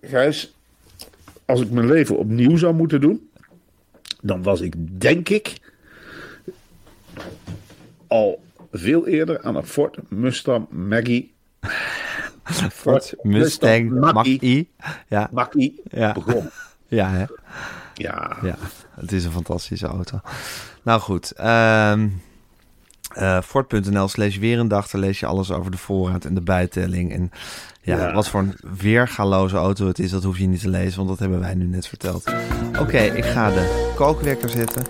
Gijs, 0.00 0.54
als 1.44 1.60
ik 1.60 1.70
mijn 1.70 1.86
leven 1.86 2.16
opnieuw 2.16 2.56
zou 2.56 2.74
moeten 2.74 3.00
doen, 3.00 3.28
dan 4.20 4.42
was 4.42 4.60
ik, 4.60 5.00
denk 5.00 5.28
ik, 5.28 5.56
al 8.14 8.42
veel 8.72 9.06
eerder 9.06 9.42
aan 9.42 9.56
een 9.56 9.66
Ford 9.66 9.96
Mustang 10.08 10.66
Maggie 10.70 11.34
Ford 12.72 13.14
Mustang. 13.22 13.90
Mach-E. 13.90 14.64
Ja, 15.08 15.28
Mach-E 15.32 15.70
Ja. 15.90 16.12
begonnen. 16.12 16.50
ja, 17.00 17.10
hè? 17.10 17.24
Ja, 17.94 18.36
Ja, 18.42 18.56
het 19.00 19.12
is 19.12 19.24
een 19.24 19.30
fantastische 19.32 19.86
auto. 19.86 20.20
Nou 20.82 21.00
goed, 21.00 21.32
Ford.nl 23.44 24.08
slash 24.08 24.36
weer 24.38 24.58
een 24.58 24.68
dag. 24.68 24.88
Daar 24.90 25.00
lees 25.00 25.20
je 25.20 25.26
alles 25.26 25.50
over 25.50 25.70
de 25.70 25.76
voorraad 25.76 26.24
en 26.24 26.34
de 26.34 26.40
bijtelling. 26.40 27.12
En 27.12 27.30
ja, 27.82 27.96
Ja. 27.98 28.12
wat 28.12 28.28
voor 28.28 28.40
een 28.40 28.56
weergaloze 28.78 29.56
auto 29.56 29.86
het 29.86 29.98
is, 29.98 30.10
dat 30.10 30.22
hoef 30.22 30.38
je 30.38 30.46
niet 30.46 30.60
te 30.60 30.68
lezen, 30.68 30.96
want 30.96 31.08
dat 31.08 31.18
hebben 31.18 31.40
wij 31.40 31.54
nu 31.54 31.64
net 31.64 31.86
verteld. 31.86 32.24
Oké, 32.80 32.98
ik 32.98 33.24
ga 33.24 33.50
de 33.50 33.92
kookwekker 33.96 34.48
zetten. 34.48 34.82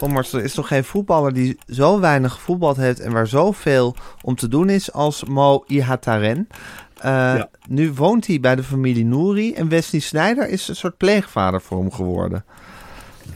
Maar 0.00 0.28
er 0.32 0.42
is 0.44 0.54
toch 0.54 0.68
geen 0.68 0.84
voetballer 0.84 1.32
die 1.32 1.58
zo 1.66 2.00
weinig 2.00 2.32
gevoetbald 2.32 2.76
heeft 2.76 3.00
en 3.00 3.12
waar 3.12 3.26
zoveel 3.26 3.96
om 4.22 4.34
te 4.34 4.48
doen 4.48 4.68
is 4.68 4.92
als 4.92 5.24
Mo 5.24 5.64
Ihataren. 5.66 6.48
Eh, 6.96 7.02
Ja. 7.12 7.48
Nu 7.68 7.92
woont 7.92 8.26
hij 8.26 8.40
bij 8.40 8.56
de 8.56 8.62
familie 8.62 9.04
Nouri 9.04 9.52
en 9.54 9.68
Wesley 9.68 10.00
Snijder 10.00 10.48
is 10.48 10.68
een 10.68 10.76
soort 10.76 10.96
pleegvader 10.96 11.60
voor 11.60 11.78
hem 11.78 11.92
geworden. 11.92 12.44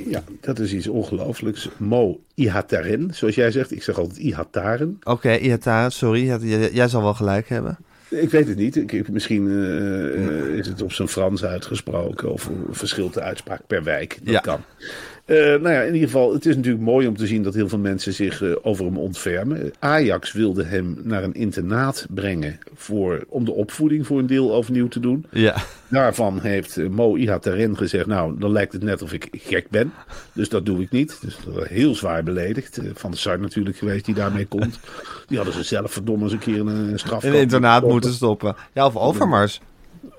ja, 0.07 0.23
dat 0.41 0.59
is 0.59 0.73
iets 0.73 0.87
ongelooflijks. 0.87 1.69
Mo 1.77 2.21
Ihataren, 2.35 3.15
zoals 3.15 3.35
jij 3.35 3.51
zegt. 3.51 3.73
Ik 3.73 3.83
zeg 3.83 3.99
altijd 3.99 4.19
Ihataren. 4.19 4.99
Oké, 5.03 5.37
Ihataren, 5.37 5.93
sorry, 5.93 6.27
jij- 6.73 6.89
zal 6.89 7.03
wel 7.03 7.15
gelijk 7.15 7.49
hebben. 7.49 7.79
Ik 8.09 8.31
weet 8.31 8.49
het 8.49 8.57
niet. 8.57 8.77
Ik, 8.77 9.09
misschien 9.09 9.49
eh, 9.49 10.27
eh, 10.27 10.59
is 10.59 10.67
het 10.67 10.83
op 10.83 10.93
zijn 10.93 11.09
Frans 11.09 11.45
uitgesproken 11.45 12.33
of 12.33 12.51
verschilt 12.71 13.15
de 13.15 13.21
uitspraak 13.21 13.61
per 13.67 13.83
wijk. 13.83 14.19
Dat 14.23 14.33
Ja. 14.35 14.41
kan. 14.41 14.61
Eh, 15.31 15.37
nou 15.37 15.71
ja, 15.71 15.81
in 15.81 15.95
ieder 15.95 16.09
geval, 16.09 16.33
het 16.33 16.47
is 16.47 16.57
natuurlijk 16.57 16.85
mooi 16.85 17.07
om 17.07 17.17
te 17.17 17.27
zien 17.27 17.43
dat 17.43 17.55
heel 17.55 17.69
veel 17.69 17.79
mensen 17.79 18.13
zich 18.13 18.43
eh, 18.43 18.51
over 18.63 18.85
hem 18.85 18.97
ontfermen. 18.99 19.73
Ajax 19.79 20.33
wilde 20.33 20.65
hem 20.65 20.99
naar 21.03 21.23
een 21.23 21.35
internaat 21.35 22.07
brengen 22.11 22.59
voor, 22.75 23.25
om 23.29 23.45
de 23.45 23.53
opvoeding 23.53 24.07
voor 24.07 24.19
een 24.19 24.27
deel 24.27 24.55
overnieuw 24.55 24.89
te 24.89 25.01
doen. 25.01 25.27
Ja, 25.31 25.57
Daarvan 25.89 26.41
heeft 26.41 26.77
eh, 26.77 26.89
Mo 26.89 27.17
Ihataren 27.17 27.77
gezegd, 27.77 28.07
nou, 28.07 28.39
dan 28.39 28.53
lijkt 28.53 28.73
het 28.73 28.83
net 28.83 29.03
of 29.03 29.13
ik 29.13 29.29
gek 29.33 29.69
ben. 29.69 29.93
Dus 30.33 30.49
dat 30.49 30.67
doe 30.67 30.83
ik 30.83 30.91
niet. 30.91 31.19
Dus 31.21 31.37
dat 31.45 31.67
heel 31.67 31.95
zwaar 31.95 32.23
beledigd. 32.23 32.81
Van 32.95 33.11
de 33.11 33.17
Sar 33.17 33.41
natuurlijk 33.41 33.77
geweest 33.77 34.05
die 34.05 34.15
daarmee 34.15 34.47
komt. 34.47 34.79
Die 35.27 35.37
hadden 35.37 35.55
ze 35.55 35.63
zelf 35.63 35.93
verdomme 35.93 36.25
eens 36.25 36.33
een 36.33 36.39
keer 36.39 36.61
een 36.61 36.99
straf. 36.99 37.25
in 37.25 37.35
internaat 37.35 37.89
moeten 37.89 38.13
stoppen. 38.13 38.57
Ja, 38.73 38.87
of 38.87 38.97
Overmars. 38.97 39.61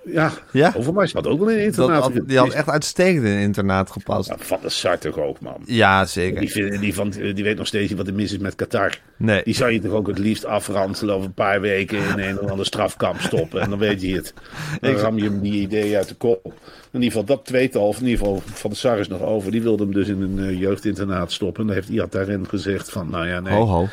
Ja, 0.05 0.31
Ja? 0.51 0.73
Overmars 0.77 1.13
had 1.13 1.27
ook 1.27 1.39
wel 1.39 1.49
in 1.49 1.57
een 1.57 1.63
Dat 1.63 1.73
internaat. 1.73 2.03
had, 2.03 2.27
die 2.27 2.37
had 2.37 2.49
echt 2.53 2.69
uitstekend 2.69 3.25
in 3.25 3.31
een 3.31 3.39
internaat 3.39 3.91
gepast. 3.91 4.29
Ja, 4.29 4.35
van 4.39 4.57
de 4.61 4.69
Sar 4.69 4.97
toch 4.97 5.17
ook, 5.17 5.39
man. 5.41 5.61
Ja, 5.65 6.05
zeker. 6.05 6.39
Die, 6.39 6.49
vind- 6.51 6.79
die, 6.79 6.93
van, 6.93 7.09
die 7.09 7.43
weet 7.43 7.57
nog 7.57 7.67
steeds 7.67 7.89
niet 7.89 7.97
wat 7.97 8.07
er 8.07 8.13
mis 8.13 8.31
is 8.31 8.37
met 8.37 8.55
Qatar. 8.55 8.99
Nee. 9.17 9.41
Die 9.43 9.53
zou 9.53 9.71
je 9.71 9.79
toch 9.79 9.91
ook 9.91 10.07
het 10.07 10.17
liefst 10.17 10.45
afranselen 10.45 11.13
over 11.15 11.25
een 11.27 11.33
paar 11.33 11.61
weken 11.61 11.97
in 11.97 12.19
een 12.19 12.39
of 12.39 12.49
ander 12.49 12.65
strafkamp 12.65 13.19
stoppen. 13.19 13.61
En 13.61 13.69
dan 13.69 13.79
weet 13.79 14.01
je 14.01 14.15
het. 14.15 14.33
Dan 14.81 14.93
ram 14.95 15.17
je 15.17 15.23
hem 15.23 15.41
die 15.41 15.61
idee 15.61 15.97
uit 15.97 16.07
de 16.07 16.15
kop. 16.15 16.45
In 16.45 16.53
ieder 17.01 17.07
geval 17.19 17.23
dat 17.35 17.45
tweetal, 17.45 17.87
of 17.87 17.99
in 17.99 18.05
ieder 18.07 18.19
geval 18.19 18.41
van 18.45 18.69
de 18.69 18.75
Sar 18.75 18.99
is 18.99 19.07
nog 19.07 19.21
over. 19.21 19.51
Die 19.51 19.61
wilde 19.61 19.83
hem 19.83 19.93
dus 19.93 20.07
in 20.07 20.21
een 20.21 20.39
eh, 20.39 20.59
jeugdinternaat 20.59 21.31
stoppen. 21.31 21.61
En 21.61 21.67
dan 21.67 21.75
heeft 21.75 21.89
Iat 21.89 22.11
daarin 22.11 22.47
gezegd 22.47 22.91
van, 22.91 23.09
nou 23.09 23.27
ja, 23.27 23.39
nee. 23.39 23.53
Ho, 23.53 23.65
ho. 23.65 23.87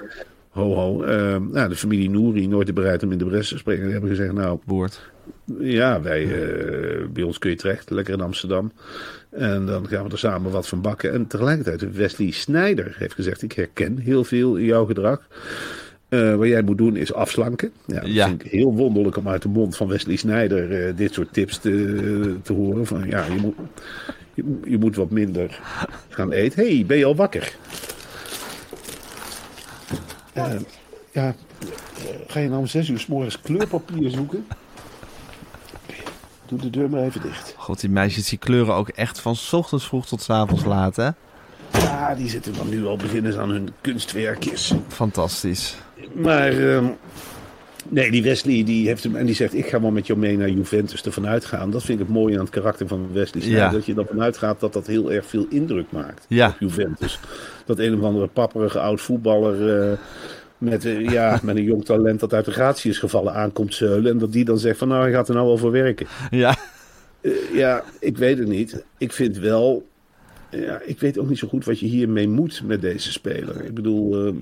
ho 0.51 0.75
ho. 0.75 1.03
Eh, 1.03 1.37
nou, 1.51 1.69
de 1.69 1.77
familie 1.77 2.11
Nouri, 2.11 2.47
nooit 2.49 2.75
bereid 2.75 3.03
om 3.03 3.13
in 3.13 3.19
de 3.19 3.25
bres 3.25 3.49
te 3.49 3.59
springen. 3.59 3.83
Die 3.83 3.93
hebben 3.93 4.11
gezegd, 4.11 4.33
nou, 4.33 4.59
Boert. 4.65 5.01
Ja, 5.59 6.03
wij, 6.03 6.23
eh, 6.23 7.07
bij 7.13 7.23
ons 7.23 7.39
kun 7.39 7.51
je 7.51 7.57
terecht, 7.57 7.91
lekker 7.91 8.15
in 8.15 8.21
Amsterdam. 8.21 8.73
En 9.31 9.67
dan 9.67 9.89
gaan 9.89 10.05
we 10.05 10.11
er 10.11 10.19
samen 10.19 10.51
wat 10.51 10.69
van 10.69 10.81
bakken. 10.81 11.13
En 11.13 11.27
tegelijkertijd, 11.27 11.93
Wesley 11.93 12.31
Snijder 12.31 12.95
heeft 12.99 13.15
gezegd, 13.15 13.43
ik 13.43 13.53
herken 13.53 13.99
heel 13.99 14.25
veel 14.25 14.57
in 14.57 14.65
jouw 14.65 14.85
gedrag. 14.87 15.27
Eh, 16.09 16.35
wat 16.35 16.47
jij 16.49 16.63
moet 16.63 16.79
doen 16.79 16.97
is 16.97 17.13
afslanken. 17.15 17.73
Ja, 17.87 18.01
dat 18.01 18.11
Ja. 18.13 18.27
vind 18.27 18.45
ik 18.45 18.51
heel 18.51 18.75
wonderlijk 18.75 19.17
om 19.17 19.29
uit 19.29 19.43
de 19.43 19.49
mond 19.49 19.77
van 19.77 19.89
Wesley 19.89 20.17
Snijder 20.17 20.87
eh, 20.87 20.97
dit 20.97 21.13
soort 21.15 21.33
tips 21.33 21.59
te, 21.59 22.35
te 22.43 22.53
horen. 22.53 22.87
Van 22.87 23.07
ja, 23.09 23.25
je 23.25 23.41
moet, 23.41 23.55
je, 24.35 24.45
je 24.65 24.79
moet 24.79 24.97
wat 24.97 25.11
minder 25.11 25.61
gaan 26.09 26.33
eten. 26.33 26.65
hey, 26.65 26.85
ben 26.87 26.99
je 26.99 27.05
al 27.05 27.17
wakker? 27.17 27.57
Eh, 30.33 30.53
ja, 31.13 31.35
ga 32.27 32.41
je 32.41 32.49
nou 32.49 32.61
om 32.61 32.67
zes 32.67 32.89
uur 32.89 32.99
s 32.99 33.07
morgens 33.07 33.41
kleurpapier 33.41 34.11
zoeken? 34.11 34.47
Doe 36.49 36.59
de 36.59 36.71
deur 36.71 36.91
maar 36.91 37.03
even 37.03 37.21
dicht. 37.23 37.55
God, 37.57 37.81
die 37.81 37.91
meisjes 37.91 38.29
die 38.29 38.39
kleuren 38.39 38.75
ook 38.75 38.89
echt 38.89 39.21
van 39.21 39.37
's 39.37 39.53
ochtends 39.53 39.87
vroeg 39.87 40.07
tot 40.07 40.23
's 40.23 40.31
avonds 40.31 40.65
laat, 40.65 40.97
hè? 40.97 41.09
Ja, 41.73 42.15
die 42.15 42.29
zitten 42.29 42.55
dan 42.57 42.69
nu 42.69 42.87
al 42.87 42.97
beginnen 42.97 43.39
aan 43.41 43.51
hun 43.51 43.69
kunstwerkjes. 43.81 44.73
Fantastisch. 44.89 45.77
Maar 46.13 46.49
ehm, 46.49 46.85
nee, 47.89 48.11
die 48.11 48.23
Wesley 48.23 48.65
die 48.65 48.87
heeft 48.87 49.03
hem 49.03 49.17
en 49.17 49.27
die 49.27 49.35
zegt: 49.35 49.55
Ik 49.55 49.67
ga 49.67 49.81
wel 49.81 49.91
met 49.91 50.07
jou 50.07 50.19
mee 50.19 50.37
naar 50.37 50.49
Juventus 50.51 51.03
ervan 51.03 51.27
uitgaan. 51.27 51.71
Dat 51.71 51.83
vind 51.83 52.01
ik 52.01 52.07
het 52.07 52.15
mooie 52.15 52.35
aan 52.35 52.41
het 52.45 52.51
karakter 52.51 52.89
van 52.89 53.09
Wesley. 53.13 53.45
Ja. 53.47 53.69
Dat 53.71 53.87
je 53.87 53.95
ervan 53.95 54.23
uitgaat 54.23 54.61
dat 54.61 54.73
dat 54.73 54.87
heel 54.87 55.13
erg 55.13 55.27
veel 55.27 55.47
indruk 55.51 55.87
maakt 55.91 56.25
Ja. 56.29 56.47
op 56.49 56.57
Juventus. 56.61 57.19
Dat 57.67 57.79
een 57.79 57.99
of 57.99 58.03
andere 58.05 58.27
papperige 58.27 58.81
oud 58.81 59.01
voetballer. 59.01 59.91
eh, 59.91 59.99
met, 60.59 60.85
eh, 60.85 61.09
ja, 61.09 61.39
met 61.43 61.57
een 61.57 61.63
jong 61.63 61.85
talent 61.85 62.21
dat 62.21 62.33
uit 62.35 62.45
de 62.45 62.51
gratie 62.51 62.91
is 62.91 62.99
gevallen 62.99 63.35
aankomt 63.35 63.75
zeulen. 63.75 64.11
En 64.13 64.19
dat 64.19 64.33
die 64.33 64.45
dan 64.45 64.59
zegt 64.59 64.79
van 64.79 64.89
nou, 64.89 65.03
hij 65.03 65.13
gaat 65.13 65.29
er 65.29 65.35
nou 65.35 65.59
voor 65.59 65.71
werken. 65.71 66.07
Ja, 66.31 66.57
Eh, 67.21 67.33
ja, 67.53 67.85
ik 68.01 68.17
weet 68.19 68.39
het 68.39 68.49
niet. 68.49 68.85
Ik 68.99 69.13
vind 69.13 69.39
wel. 69.39 69.87
Ja, 70.51 70.81
ik 70.85 71.01
weet 71.01 71.19
ook 71.19 71.29
niet 71.29 71.39
zo 71.39 71.49
goed 71.49 71.65
wat 71.65 71.81
je 71.81 71.87
hiermee 71.87 72.29
moet 72.29 72.63
met 72.65 72.81
deze 72.81 73.13
speler. 73.13 73.65
Ik 73.65 73.75
bedoel, 73.75 74.27
eh, 74.27 74.33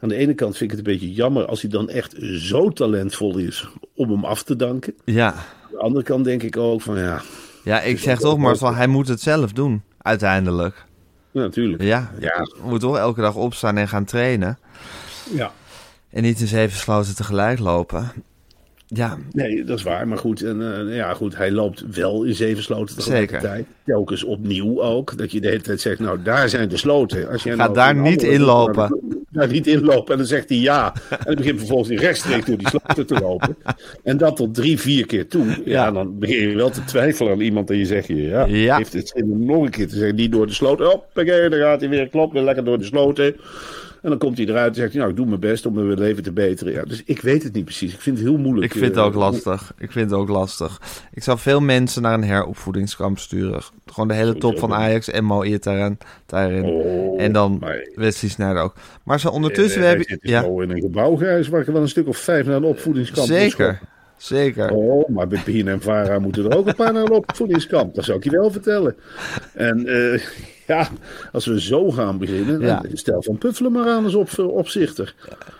aan 0.00 0.08
de 0.08 0.14
ene 0.14 0.34
kant 0.34 0.56
vind 0.56 0.70
ik 0.72 0.76
het 0.78 0.86
een 0.86 0.92
beetje 0.92 1.12
jammer 1.12 1.46
als 1.46 1.60
hij 1.60 1.70
dan 1.70 1.88
echt 1.88 2.14
zo 2.36 2.70
talentvol 2.70 3.36
is 3.38 3.68
om 3.94 4.10
hem 4.10 4.24
af 4.24 4.42
te 4.42 4.56
danken. 4.56 4.94
ja. 5.04 5.26
Aan 5.34 5.70
de 5.70 5.78
andere 5.78 6.04
kant 6.04 6.24
denk 6.24 6.42
ik 6.42 6.56
ook 6.56 6.80
van 6.82 6.98
ja, 6.98 7.20
Ja, 7.64 7.80
ik 7.80 7.98
zeg 7.98 8.18
toch, 8.18 8.38
Marcel, 8.38 8.74
hij 8.74 8.86
moet 8.86 9.08
het 9.08 9.20
zelf 9.20 9.52
doen, 9.52 9.82
uiteindelijk. 9.98 10.84
ja, 11.30 11.40
natuurlijk. 11.40 11.82
Ja, 11.82 12.10
Ja, 12.20 12.46
je 12.54 12.60
moet 12.64 12.80
toch 12.80 12.98
elke 12.98 13.20
dag 13.20 13.34
opstaan 13.34 13.76
en 13.76 13.88
gaan 13.88 14.04
trainen. 14.04 14.58
Ja. 15.34 15.52
En 16.10 16.22
niet 16.22 16.40
in 16.40 16.46
zeven 16.46 16.78
sloten 16.78 17.16
tegelijk 17.16 17.58
lopen. 17.58 18.12
Ja, 18.86 19.18
Nee, 19.32 19.64
dat 19.64 19.78
is 19.78 19.84
waar. 19.84 20.08
Maar 20.08 20.18
goed, 20.18 20.42
en, 20.42 20.88
eh, 20.88 20.96
ja, 20.96 21.14
goed 21.14 21.36
hij 21.36 21.50
loopt 21.50 21.84
wel 21.94 22.22
in 22.24 22.34
zeven 22.34 22.62
sloten 22.62 22.96
tegelijkertijd. 22.96 23.66
Telkens 23.84 24.24
opnieuw 24.24 24.82
ook. 24.82 25.18
Dat 25.18 25.32
je 25.32 25.40
de 25.40 25.48
hele 25.48 25.60
tijd 25.60 25.80
zegt, 25.80 25.98
nou 25.98 26.22
daar 26.22 26.48
zijn 26.48 26.68
de 26.68 26.76
sloten. 26.76 27.28
Als 27.28 27.42
jij 27.42 27.52
Ga 27.54 27.62
nou 27.62 27.74
daar 27.74 27.94
niet 27.96 28.22
inlopen. 28.22 29.00
Daar 29.30 29.48
niet 29.48 29.66
inlopen. 29.66 30.12
En 30.12 30.18
dan 30.18 30.26
zegt 30.26 30.48
hij 30.48 30.58
ja. 30.58 30.94
En 31.10 31.18
dan 31.24 31.34
begint 31.34 31.58
vervolgens 31.58 32.00
rechtstreeks 32.00 32.46
door 32.46 32.58
die 32.58 32.68
sloten 32.68 33.06
te 33.06 33.14
lopen. 33.20 33.56
En 34.04 34.16
dat 34.16 34.36
tot 34.36 34.54
drie, 34.54 34.78
vier 34.80 35.06
keer 35.06 35.28
toe. 35.28 35.46
Ja, 35.46 35.54
Ja. 35.64 35.90
dan 35.90 36.18
begin 36.18 36.48
je 36.48 36.54
wel 36.56 36.70
te 36.70 36.84
twijfelen 36.84 37.32
aan 37.32 37.40
iemand. 37.40 37.70
En 37.70 37.76
je 37.78 37.86
zegt, 37.86 38.08
ja, 38.08 38.44
Ja. 38.44 38.76
heeft 38.76 38.92
het 38.92 39.08
zin 39.08 39.24
om 39.32 39.44
nog 39.46 39.62
een 39.64 39.70
keer 39.70 39.88
te 39.88 39.96
zeggen. 39.96 40.16
Die 40.16 40.28
door 40.28 40.46
de 40.46 40.52
sloten. 40.52 40.86
Hoppakee, 40.86 41.48
dan 41.48 41.58
gaat 41.58 41.80
hij 41.80 41.88
weer. 41.88 42.08
Klopt, 42.08 42.32
weer 42.32 42.42
lekker 42.42 42.64
door 42.64 42.78
de 42.78 42.84
sloten. 42.84 43.36
En 44.02 44.08
dan 44.10 44.18
komt 44.18 44.36
hij 44.36 44.46
eruit 44.46 44.68
en 44.68 44.74
zegt 44.74 44.88
hij, 44.90 44.98
nou, 44.98 45.10
ik 45.10 45.16
doe 45.16 45.26
mijn 45.26 45.40
best 45.40 45.66
om 45.66 45.74
mijn 45.74 45.98
leven 45.98 46.22
te 46.22 46.32
beteren. 46.32 46.72
Ja, 46.72 46.84
dus 46.84 47.02
ik 47.04 47.20
weet 47.20 47.42
het 47.42 47.52
niet 47.52 47.64
precies. 47.64 47.92
Ik 47.94 48.00
vind 48.00 48.18
het 48.18 48.26
heel 48.26 48.36
moeilijk. 48.38 48.72
ik 48.72 48.78
vind 48.78 48.84
het 48.84 48.96
eh, 48.96 49.04
ook 49.04 49.14
lastig. 49.14 49.72
Ik 49.78 49.92
vind 49.92 50.10
het 50.10 50.18
ook 50.18 50.28
lastig. 50.28 50.80
Ik 51.12 51.22
zou 51.22 51.38
veel 51.38 51.60
mensen 51.60 52.02
naar 52.02 52.14
een 52.14 52.24
heropvoedingskamp 52.24 53.18
sturen. 53.18 53.62
Gewoon 53.86 54.08
de 54.08 54.14
hele 54.14 54.36
top 54.36 54.58
van 54.58 54.72
Ajax 54.74 55.10
en 55.10 55.24
Mo 55.24 55.42
Iataren 55.42 55.98
daarin. 56.26 56.64
Oh, 56.64 57.20
en 57.22 57.32
dan 57.32 57.56
maar- 57.60 57.88
Wesley 57.94 58.30
Sneijder 58.30 58.62
ook. 58.62 58.74
Maar 59.02 59.20
zo 59.20 59.28
ondertussen, 59.28 59.80
we 59.80 59.86
hebben... 59.86 60.18
Ja, 60.20 60.42
zo 60.42 60.60
in 60.60 60.70
een 60.70 60.80
gebouwgrijs 60.80 61.48
waar 61.48 61.60
ik 61.60 61.66
wel 61.66 61.82
een 61.82 61.88
stuk 61.88 62.08
of 62.08 62.16
vijf 62.16 62.46
naar 62.46 62.56
een 62.56 62.64
opvoedingskamp 62.64 63.26
zeker. 63.26 63.80
Zeker. 64.16 64.70
Oh, 64.70 65.08
maar 65.08 65.26
bij 65.26 65.42
Pien 65.44 65.68
en 65.68 65.80
Vara 65.80 66.18
moeten 66.18 66.50
er 66.50 66.56
ook 66.56 66.66
een 66.66 66.74
paar 66.74 66.92
naar 66.92 67.02
een 67.02 67.10
opvoedingskamp. 67.10 67.94
Dat 67.94 68.04
zou 68.04 68.18
ik 68.18 68.24
je 68.24 68.30
wel 68.30 68.50
vertellen. 68.50 68.96
En 69.54 69.86
eh, 69.86 70.20
ja, 70.74 70.88
als 71.32 71.46
we 71.46 71.60
zo 71.60 71.90
gaan 71.90 72.18
beginnen, 72.18 72.60
Ja. 72.60 72.82
stel 72.92 73.22
Van 73.22 73.38
Puffelen 73.38 73.72
maar 73.72 73.86
aan 73.88 74.04
als 74.04 74.14
op, 74.14 74.38
opzichter. 74.38 75.14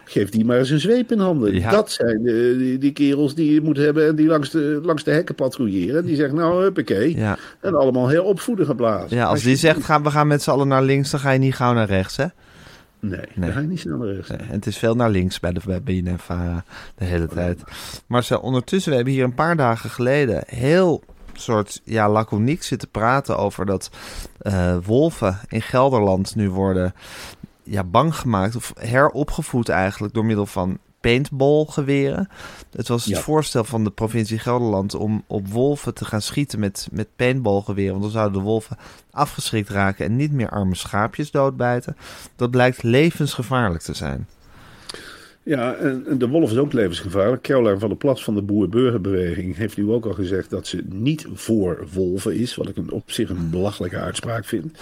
Geef 0.04 0.30
die 0.30 0.44
maar 0.44 0.58
eens 0.58 0.70
een 0.70 0.80
zweep 0.80 1.12
in 1.12 1.18
handen. 1.18 1.54
Ja. 1.54 1.70
Dat 1.70 1.90
zijn 1.90 2.22
de, 2.22 2.54
die, 2.58 2.78
die 2.78 2.92
kerels 2.92 3.34
die 3.34 3.54
je 3.54 3.60
moet 3.60 3.76
hebben 3.76 4.06
en 4.06 4.16
die 4.16 4.26
langs 4.26 4.50
de, 4.50 4.80
langs 4.82 5.04
de 5.04 5.10
hekken 5.10 5.34
patrouilleren. 5.34 6.04
Die 6.04 6.16
zeggen 6.16 6.36
nou, 6.36 6.62
huppakee. 6.62 7.16
Ja. 7.16 7.38
En 7.60 7.74
allemaal 7.74 8.08
heel 8.08 8.24
opvoeden 8.24 8.66
geblazen. 8.66 9.16
Ja, 9.16 9.24
als 9.24 9.42
die 9.42 9.56
zegt, 9.56 9.84
gaan, 9.84 10.02
we 10.02 10.10
gaan 10.10 10.26
met 10.26 10.42
z'n 10.42 10.50
allen 10.50 10.68
naar 10.68 10.82
links, 10.82 11.10
dan 11.10 11.20
ga 11.20 11.30
je 11.30 11.38
niet 11.38 11.54
gauw 11.54 11.72
naar 11.72 11.88
rechts, 11.88 12.16
hè? 12.16 12.26
Nee, 13.00 13.10
Nee. 13.10 13.26
dan 13.34 13.52
ga 13.52 13.60
je 13.60 13.66
niet 13.66 13.80
snel 13.80 13.96
naar 13.96 14.14
rechts. 14.14 14.28
Nee, 14.28 14.38
en 14.38 14.46
het 14.54 14.66
is 14.66 14.76
veel 14.78 14.94
naar 14.94 15.10
links 15.10 15.40
bij 15.40 15.52
de 15.52 15.60
bij 15.64 15.82
BNNVARA 15.82 16.64
de 16.96 17.04
hele 17.04 17.26
tijd. 17.26 17.62
Maar 18.06 18.38
ondertussen, 18.40 18.90
we 18.90 18.96
hebben 18.96 19.14
hier 19.14 19.24
een 19.24 19.34
paar 19.34 19.56
dagen 19.56 19.90
geleden 19.90 20.42
heel 20.46 21.02
soort 21.40 21.80
ja, 21.84 22.08
laconiek 22.08 22.62
zitten 22.62 22.88
praten 22.88 23.38
over 23.38 23.66
dat 23.66 23.90
eh, 24.38 24.76
wolven 24.84 25.40
in 25.48 25.62
Gelderland 25.62 26.34
nu 26.34 26.50
worden 26.50 26.94
ja, 27.62 27.84
bang 27.84 28.16
gemaakt 28.16 28.56
of 28.56 28.72
heropgevoed 28.78 29.68
eigenlijk 29.68 30.14
door 30.14 30.24
middel 30.24 30.46
van 30.46 30.78
paintballgeweren. 31.00 32.28
Het 32.70 32.88
was 32.88 33.04
het 33.04 33.14
Ja. 33.14 33.20
voorstel 33.20 33.64
van 33.64 33.84
de 33.84 33.90
provincie 33.90 34.38
Gelderland 34.38 34.94
om 34.94 35.24
op 35.26 35.48
wolven 35.48 35.94
te 35.94 36.04
gaan 36.04 36.22
schieten 36.22 36.60
met, 36.60 36.88
met 36.90 37.08
paintballgeweren. 37.16 37.90
Want 37.90 38.02
dan 38.02 38.12
zouden 38.12 38.38
de 38.38 38.44
wolven 38.46 38.76
afgeschrikt 39.10 39.68
raken 39.68 40.04
en 40.04 40.16
niet 40.16 40.32
meer 40.32 40.50
arme 40.50 40.74
schaapjes 40.74 41.30
doodbijten. 41.30 41.96
Dat 42.36 42.50
blijkt 42.50 42.82
levensgevaarlijk 42.82 43.82
te 43.82 43.94
zijn. 43.94 44.28
Ja, 45.48 45.74
en 45.74 46.04
de 46.18 46.28
wolf 46.28 46.50
is 46.50 46.56
ook 46.56 46.72
levensgevaarlijk. 46.72 47.42
Caroline 47.42 47.78
van 47.78 47.88
der 47.88 47.98
Plas 47.98 48.24
van 48.24 48.34
de 48.34 48.42
Boer-Burgerbeweging 48.42 49.56
heeft 49.56 49.76
nu 49.76 49.90
ook 49.90 50.06
al 50.06 50.12
gezegd 50.12 50.50
dat 50.50 50.66
ze 50.66 50.82
niet 50.88 51.26
voor 51.34 51.86
wolven 51.92 52.36
is. 52.36 52.54
Wat 52.56 52.68
ik 52.68 52.76
een, 52.76 52.90
op 52.90 53.02
zich 53.10 53.30
een 53.30 53.50
belachelijke 53.50 53.96
uitspraak 53.96 54.44
vind. 54.44 54.78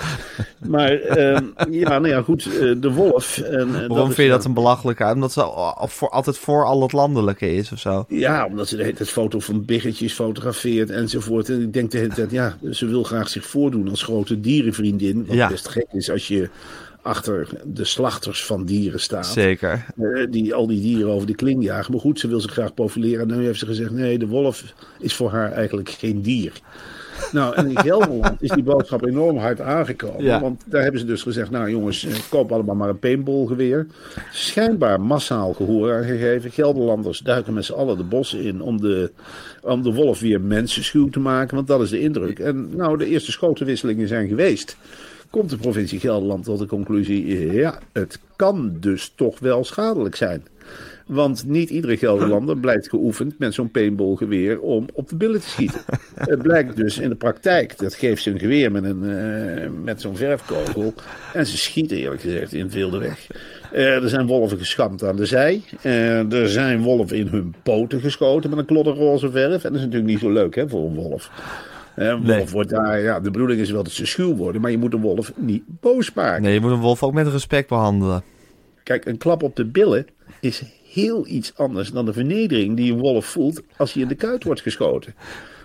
Maar 0.69 0.91
ehm, 0.93 1.45
ja, 1.71 1.89
nou 1.89 2.09
ja, 2.09 2.23
goed, 2.23 2.49
eh, 2.61 2.73
de 2.81 2.93
wolf. 2.93 3.39
En, 3.39 3.89
Waarom 3.89 4.07
vind 4.13 4.17
je 4.17 4.29
dat 4.29 4.45
een 4.45 4.55
belachelijke? 4.55 5.05
Omdat 5.05 5.33
ze 5.33 5.41
voor, 5.79 6.09
altijd 6.11 6.39
voor 6.39 6.65
al 6.65 6.83
het 6.83 6.93
landelijke 6.93 7.55
is 7.55 7.73
of 7.73 7.79
zo? 7.79 8.05
Ja, 8.09 8.47
omdat 8.47 8.69
ze 8.69 8.77
de 8.77 8.83
hele 8.83 8.97
tijd 8.97 9.09
foto 9.09 9.39
van 9.39 9.65
biggetjes 9.65 10.13
fotografeert 10.13 10.91
enzovoort. 10.91 11.49
En 11.49 11.63
ik 11.63 11.73
denk 11.73 11.91
de 11.91 11.99
hele 11.99 12.15
tijd, 12.15 12.31
ja, 12.31 12.57
ze 12.71 12.87
wil 12.87 13.03
graag 13.03 13.29
zich 13.29 13.47
voordoen 13.47 13.89
als 13.89 14.03
grote 14.03 14.41
dierenvriendin. 14.41 15.25
Wat 15.27 15.37
Ja. 15.37 15.49
best 15.49 15.69
gek 15.69 15.87
is 15.93 16.11
als 16.11 16.29
je 16.29 16.49
achter 17.07 17.49
de 17.65 17.85
slachters 17.85 18.45
van 18.45 18.65
dieren 18.65 19.01
staat. 19.01 19.27
Zeker. 19.27 19.87
Eh, 19.99 20.27
die 20.31 20.55
al 20.55 20.67
die 20.67 20.81
dieren 20.81 21.13
over 21.13 21.27
de 21.27 21.35
kling 21.35 21.65
jagen. 21.65 21.93
Maar 21.93 22.01
goed, 22.01 22.21
ze 22.21 22.29
wil 22.29 22.41
zich 22.41 22.53
graag 22.53 22.75
profileren. 22.75 23.31
En 23.31 23.39
nu 23.39 23.45
heeft 23.45 23.59
ze 23.59 23.67
gezegd: 23.67 23.91
nee, 23.91 24.19
de 24.19 24.27
wolf 24.27 24.75
is 24.99 25.15
voor 25.15 25.31
haar 25.31 25.53
eigenlijk 25.53 25.91
geen 25.91 26.23
dier. 26.23 26.53
Nou, 27.33 27.55
en 27.55 27.69
in 27.69 27.79
Gelderland 27.79 28.43
is 28.43 28.51
die 28.51 28.63
boodschap 28.63 29.07
enorm 29.07 29.37
hard 29.37 29.61
aangekomen. 29.61 30.23
Ja. 30.23 30.41
Want 30.41 30.63
daar 30.67 30.83
hebben 30.83 31.01
ze 31.01 31.07
dus 31.07 31.23
gezegd: 31.23 31.51
nou 31.51 31.71
jongens, 31.71 32.05
eh, 32.05 32.15
koop 32.31 32.53
allemaal 32.53 32.75
maar 32.75 32.89
een 32.89 32.99
paintballgeweer. 32.99 33.87
Schijnbaar 34.33 35.01
massaal 35.01 35.53
gehoor 35.53 35.95
aangegeven. 35.95 36.51
Gelderlanders 36.51 37.19
duiken 37.19 37.55
met 37.55 37.65
z'n 37.65 37.73
allen 37.73 37.97
de 37.97 38.05
bossen 38.05 38.43
in 38.43 38.61
om 38.61 38.81
de, 38.81 39.11
om 39.63 39.83
de 39.83 39.93
wolf 39.93 40.21
weer 40.21 40.41
mensenschuw 40.41 41.09
te 41.09 41.21
maken. 41.21 41.57
Want 41.57 41.69
dat 41.69 41.81
is 41.81 41.91
de 41.91 42.01
indruk. 42.01 42.39
En 42.39 42.77
nou, 42.77 42.99
de 42.99 43.07
eerste 43.07 43.33
schotenwisselingen 43.33 44.09
zijn 44.09 44.29
geweest 44.29 44.77
komt 45.31 45.51
de 45.51 45.57
provincie 45.57 46.01
Gelderland 46.01 46.45
tot 46.45 46.59
de 46.59 46.67
conclusie: 46.67 47.53
ja, 47.53 47.79
het 47.93 48.19
kan 48.37 48.77
dus 48.81 49.13
toch 49.17 49.39
wel 49.39 49.65
schadelijk 49.65 50.17
zijn. 50.17 50.43
Want 51.07 51.45
niet 51.47 51.71
iedere 51.71 51.97
Gelderlander 51.97 52.59
blijkt 52.59 52.89
geoefend 52.89 53.39
met 53.39 53.55
zo'n 53.55 53.71
paintballgeweer 53.71 54.61
om 54.61 54.87
op 54.93 55.09
de 55.09 55.17
billen 55.17 55.41
te 55.41 55.49
schieten. 55.49 55.81
Het 56.15 56.43
blijkt 56.43 56.77
dus 56.77 56.99
in 56.99 57.09
de 57.09 57.15
praktijk, 57.15 57.79
dat 57.79 57.95
geeft 57.95 58.23
ze 58.23 58.31
een 58.31 58.39
geweer 58.39 58.73
met, 58.73 58.85
een, 58.85 59.05
eh, 59.05 59.69
met 59.85 60.01
zo'n 60.01 60.17
verfkogel. 60.17 60.95
En 61.33 61.47
ze 61.47 61.57
schieten 61.57 61.97
eerlijk 61.97 62.21
gezegd 62.21 62.53
in 62.53 62.65
het 62.65 62.75
wilde 62.75 62.99
weg. 62.99 63.27
Eh, 63.73 64.03
er 64.03 64.09
zijn 64.09 64.27
wolven 64.27 64.59
geschampt 64.59 65.05
aan 65.05 65.17
de 65.17 65.27
zij. 65.27 65.63
Eh, 65.83 66.33
er 66.33 66.49
zijn 66.49 66.83
wolven 66.83 67.17
in 67.17 67.27
hun 67.27 67.55
poten 67.63 68.01
geschoten 68.01 68.51
met 68.51 68.59
een 68.59 68.65
klodder 68.65 68.95
roze 68.95 69.31
verf. 69.31 69.65
En 69.65 69.73
dat 69.73 69.81
is 69.81 69.87
natuurlijk 69.87 70.11
niet 70.11 70.21
zo 70.21 70.31
leuk 70.31 70.55
hè, 70.55 70.69
voor 70.69 70.87
een 70.87 70.95
wolf. 70.95 71.31
Een 71.97 72.17
wolf 72.17 72.27
Nee. 72.27 72.47
wordt 72.49 72.71
daar, 72.71 73.01
ja, 73.01 73.21
de 73.21 73.31
bedoeling 73.31 73.61
is 73.61 73.71
wel 73.71 73.83
dat 73.83 73.93
ze 73.93 74.07
schuw 74.07 74.35
worden, 74.35 74.61
maar 74.61 74.71
je 74.71 74.79
moet 74.79 74.93
een 74.93 75.01
wolf 75.01 75.33
niet 75.37 75.63
boos 75.67 76.13
maken. 76.13 76.43
Nee, 76.43 76.55
je 76.55 76.61
moet 76.61 76.71
een 76.71 76.81
wolf 76.81 77.03
ook 77.03 77.13
met 77.13 77.29
respect 77.29 77.69
behandelen. 77.69 78.23
Kijk, 78.83 79.05
een 79.05 79.19
klap 79.19 79.43
op 79.43 79.57
de 79.57 79.65
billen 79.65 80.07
is 80.41 80.63
heel 80.93 81.27
iets 81.27 81.53
anders 81.57 81.91
dan 81.91 82.05
de 82.05 82.13
vernedering 82.13 82.77
die 82.77 82.93
een 82.93 82.99
wolf 82.99 83.27
voelt 83.27 83.63
als 83.77 83.93
hij 83.93 84.03
in 84.03 84.09
de 84.09 84.15
kuit 84.15 84.45
wordt 84.45 84.61
geschoten. 84.61 85.15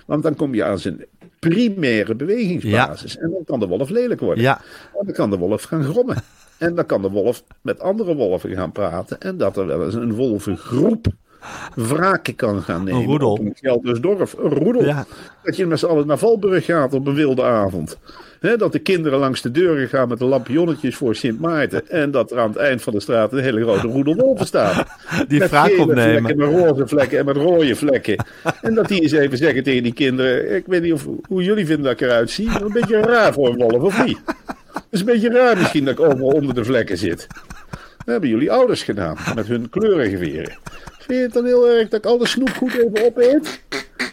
Want 0.05 0.23
dan 0.23 0.35
kom 0.35 0.53
je 0.55 0.63
aan 0.63 0.79
zijn 0.79 1.05
primaire 1.39 2.15
bewegingsbasis. 2.15 3.17
En 3.17 3.29
dan 3.29 3.43
kan 3.45 3.59
de 3.59 3.67
wolf 3.67 3.89
lelijk 3.89 4.19
worden. 4.19 4.43
Ja. 4.43 4.61
En 4.99 5.05
dan 5.05 5.13
kan 5.13 5.29
de 5.29 5.37
wolf 5.37 5.63
gaan 5.63 5.83
grommen. 5.83 6.23
En 6.57 6.75
dan 6.75 6.85
kan 6.85 7.01
de 7.01 7.09
wolf 7.09 7.43
met 7.61 7.79
andere 7.79 8.15
wolven 8.15 8.55
gaan 8.55 8.71
praten. 8.71 9.19
En 9.19 9.37
dat 9.37 9.57
er 9.57 9.65
wel 9.65 9.85
eens 9.85 9.93
een 9.93 10.13
wolvengroep 10.13 11.07
wraken 11.75 12.35
kan 12.35 12.61
gaan 12.61 12.83
nemen. 12.83 13.01
Een 13.01 13.07
roedel. 13.07 13.31
Op 13.31 13.39
een 13.39 13.55
Geldersdorf. 13.55 14.33
Een 14.37 14.49
roedel. 14.49 14.85
Ja. 14.85 15.05
Dat 15.43 15.55
je 15.55 15.65
met 15.65 15.79
z'n 15.79 15.85
allen 15.85 16.07
naar 16.07 16.17
Valburg 16.17 16.65
gaat 16.65 16.93
op 16.93 17.07
een 17.07 17.15
wilde 17.15 17.43
avond. 17.43 17.97
Dat 18.57 18.71
de 18.71 18.79
kinderen 18.79 19.19
langs 19.19 19.41
de 19.41 19.51
deuren 19.51 19.87
gaan 19.87 20.07
met 20.07 20.19
de 20.19 20.25
lampionnetjes 20.25 20.95
voor 20.95 21.15
Sint 21.15 21.39
Maarten. 21.39 21.89
En 21.89 22.11
dat 22.11 22.31
er 22.31 22.39
aan 22.39 22.49
het 22.49 22.57
eind 22.57 22.81
van 22.81 22.93
de 22.93 22.99
straat 22.99 23.33
een 23.33 23.39
hele 23.39 23.61
grote 23.61 23.87
roedel 23.87 24.15
wolven 24.25 24.45
staat. 24.45 24.87
Die 25.27 25.39
met 25.39 25.49
gele 25.49 25.81
opnemen. 25.81 26.21
vlekken, 26.21 26.37
met 26.37 26.47
roze 26.47 26.87
vlekken 26.87 27.19
en 27.19 27.25
met 27.25 27.35
rode 27.35 27.75
vlekken. 27.75 28.15
En 28.61 28.73
dat 28.73 28.87
die 28.87 29.01
eens 29.01 29.11
even 29.11 29.37
zeggen 29.37 29.63
tegen 29.63 29.83
die 29.83 29.93
kinderen. 29.93 30.55
Ik 30.55 30.63
weet 30.65 30.81
niet 30.81 30.93
of, 30.93 31.07
hoe 31.27 31.43
jullie 31.43 31.65
vinden 31.65 31.83
dat 31.83 31.93
ik 31.93 32.01
eruit 32.01 32.31
zie. 32.31 32.49
Een 32.61 32.73
beetje 32.73 32.99
raar 32.99 33.33
voor 33.33 33.49
een 33.49 33.57
wolf, 33.57 33.81
of 33.81 34.05
niet? 34.05 34.19
Het 34.73 34.83
is 34.89 34.99
een 34.99 35.05
beetje 35.05 35.29
raar 35.29 35.57
misschien 35.57 35.85
dat 35.85 35.93
ik 35.93 36.05
overal 36.05 36.29
onder 36.29 36.55
de 36.55 36.65
vlekken 36.65 36.97
zit. 36.97 37.27
Dat 37.97 38.05
hebben 38.05 38.29
jullie 38.29 38.51
ouders 38.51 38.83
gedaan. 38.83 39.17
Met 39.35 39.47
hun 39.47 39.69
kleurengeweren. 39.69 40.57
Vind 41.11 41.23
het 41.23 41.33
dan 41.33 41.45
heel 41.45 41.69
erg 41.69 41.89
dat 41.89 41.99
ik 41.99 42.05
al 42.05 42.17
de 42.17 42.27
snoep 42.27 42.49
goed 42.49 42.73
even 42.73 43.05
opeet? 43.05 43.61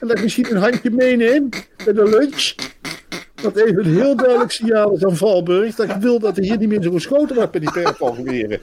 En 0.01 0.09
dat 0.09 0.17
ik 0.17 0.23
misschien 0.23 0.51
een 0.51 0.63
handje 0.63 0.91
meeneem 0.91 1.49
bij 1.85 1.93
de 1.93 2.09
lunch? 2.09 2.55
Dat 3.35 3.57
even 3.57 3.79
een 3.79 3.95
heel 3.95 4.17
duidelijk 4.17 4.51
signaal 4.51 4.93
is 4.93 5.05
aan 5.05 5.17
Valburg. 5.17 5.75
Dat 5.75 5.89
ik 5.89 5.97
wil 5.97 6.19
dat 6.19 6.37
er 6.37 6.43
hier 6.43 6.59
niet 6.59 6.69
meer 6.69 6.83
zo 6.83 6.91
geschoten 6.91 7.37
wordt 7.37 7.53
met 7.53 7.63
die 7.63 7.73
paintballgeweren. 7.73 8.61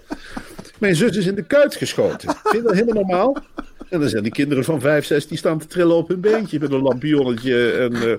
Mijn 0.79 0.95
zus 0.95 1.17
is 1.17 1.25
in 1.25 1.35
de 1.35 1.43
kuit 1.43 1.75
geschoten. 1.75 2.35
Vind 2.43 2.55
je 2.55 2.61
dat 2.61 2.73
helemaal 2.73 2.93
normaal? 2.93 3.37
En 3.89 3.99
dan 3.99 4.09
zijn 4.09 4.23
die 4.23 4.31
kinderen 4.31 4.63
van 4.63 4.81
5, 4.81 5.05
6 5.05 5.27
die 5.27 5.37
staan 5.37 5.59
te 5.59 5.67
trillen 5.67 5.95
op 5.95 6.07
hun 6.07 6.21
beentje 6.21 6.59
met 6.59 6.71
een 6.71 6.81
lampionnetje. 6.81 7.71
En, 7.71 7.93
eh, 7.93 8.11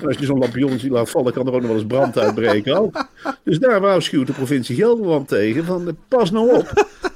en 0.00 0.06
als 0.06 0.18
je 0.18 0.24
zo'n 0.24 0.38
lampionnetje 0.38 0.90
laat 0.90 1.10
vallen, 1.10 1.32
kan 1.32 1.46
er 1.46 1.52
ook 1.52 1.60
nog 1.60 1.70
wel 1.70 1.78
eens 1.78 1.86
brand 1.86 2.18
uitbreken. 2.18 2.76
ook. 2.76 3.06
Dus 3.44 3.58
daar 3.58 3.80
waarschuwt 3.80 4.26
de 4.26 4.32
provincie 4.32 4.76
Gelderland 4.76 5.28
tegen: 5.28 5.64
van 5.64 5.88
eh, 5.88 5.94
pas 6.08 6.30
nou 6.30 6.54
op. 6.56 6.72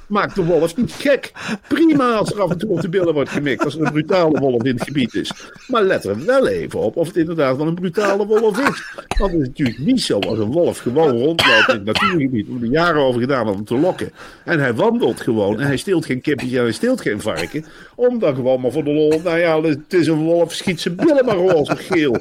Maak 0.09 0.35
de 0.35 0.43
wolf 0.45 0.75
niet 0.75 0.91
gek. 0.91 1.31
Prima 1.67 2.11
als 2.11 2.31
er 2.31 2.41
af 2.41 2.49
en 2.49 2.57
toe 2.57 2.69
op 2.69 2.81
de 2.81 2.89
billen 2.89 3.13
wordt 3.13 3.29
gemikt. 3.29 3.65
Als 3.65 3.75
er 3.75 3.85
een 3.85 3.91
brutale 3.91 4.39
wolf 4.39 4.63
in 4.63 4.73
het 4.73 4.83
gebied 4.83 5.13
is. 5.13 5.31
Maar 5.67 5.83
let 5.83 6.05
er 6.05 6.25
wel 6.25 6.47
even 6.47 6.79
op 6.79 6.95
of 6.97 7.07
het 7.07 7.17
inderdaad 7.17 7.57
wel 7.57 7.67
een 7.67 7.75
brutale 7.75 8.25
wolf 8.25 8.59
is. 8.59 8.83
Want 9.17 9.31
het 9.31 9.41
is 9.41 9.47
natuurlijk 9.47 9.77
niet 9.77 10.01
zo 10.01 10.19
als 10.19 10.39
een 10.39 10.51
wolf 10.51 10.77
gewoon 10.77 11.09
rondloopt 11.09 11.67
in 11.67 11.75
het 11.75 11.85
natuurgebied. 11.85 12.45
We 12.45 12.51
hebben 12.51 12.69
jaren 12.69 13.01
over 13.01 13.21
gedaan 13.21 13.47
om 13.47 13.55
hem 13.55 13.65
te 13.65 13.77
lokken. 13.77 14.11
En 14.45 14.59
hij 14.59 14.73
wandelt 14.73 15.21
gewoon. 15.21 15.59
En 15.59 15.67
hij 15.67 15.77
steelt 15.77 16.05
geen 16.05 16.21
kippetje 16.21 16.57
en 16.57 16.63
hij 16.63 16.71
steelt 16.71 17.01
geen 17.01 17.21
varken. 17.21 17.65
Om 17.95 18.19
dan 18.19 18.35
gewoon 18.35 18.61
maar 18.61 18.71
voor 18.71 18.83
de 18.83 18.93
lol. 18.93 19.21
Nou 19.23 19.37
ja, 19.37 19.61
het 19.61 19.93
is 19.93 20.07
een 20.07 20.23
wolf. 20.23 20.53
Schiet 20.53 20.81
zijn 20.81 20.95
billen 20.95 21.25
maar 21.25 21.35
roze 21.35 21.75
geel. 21.75 22.17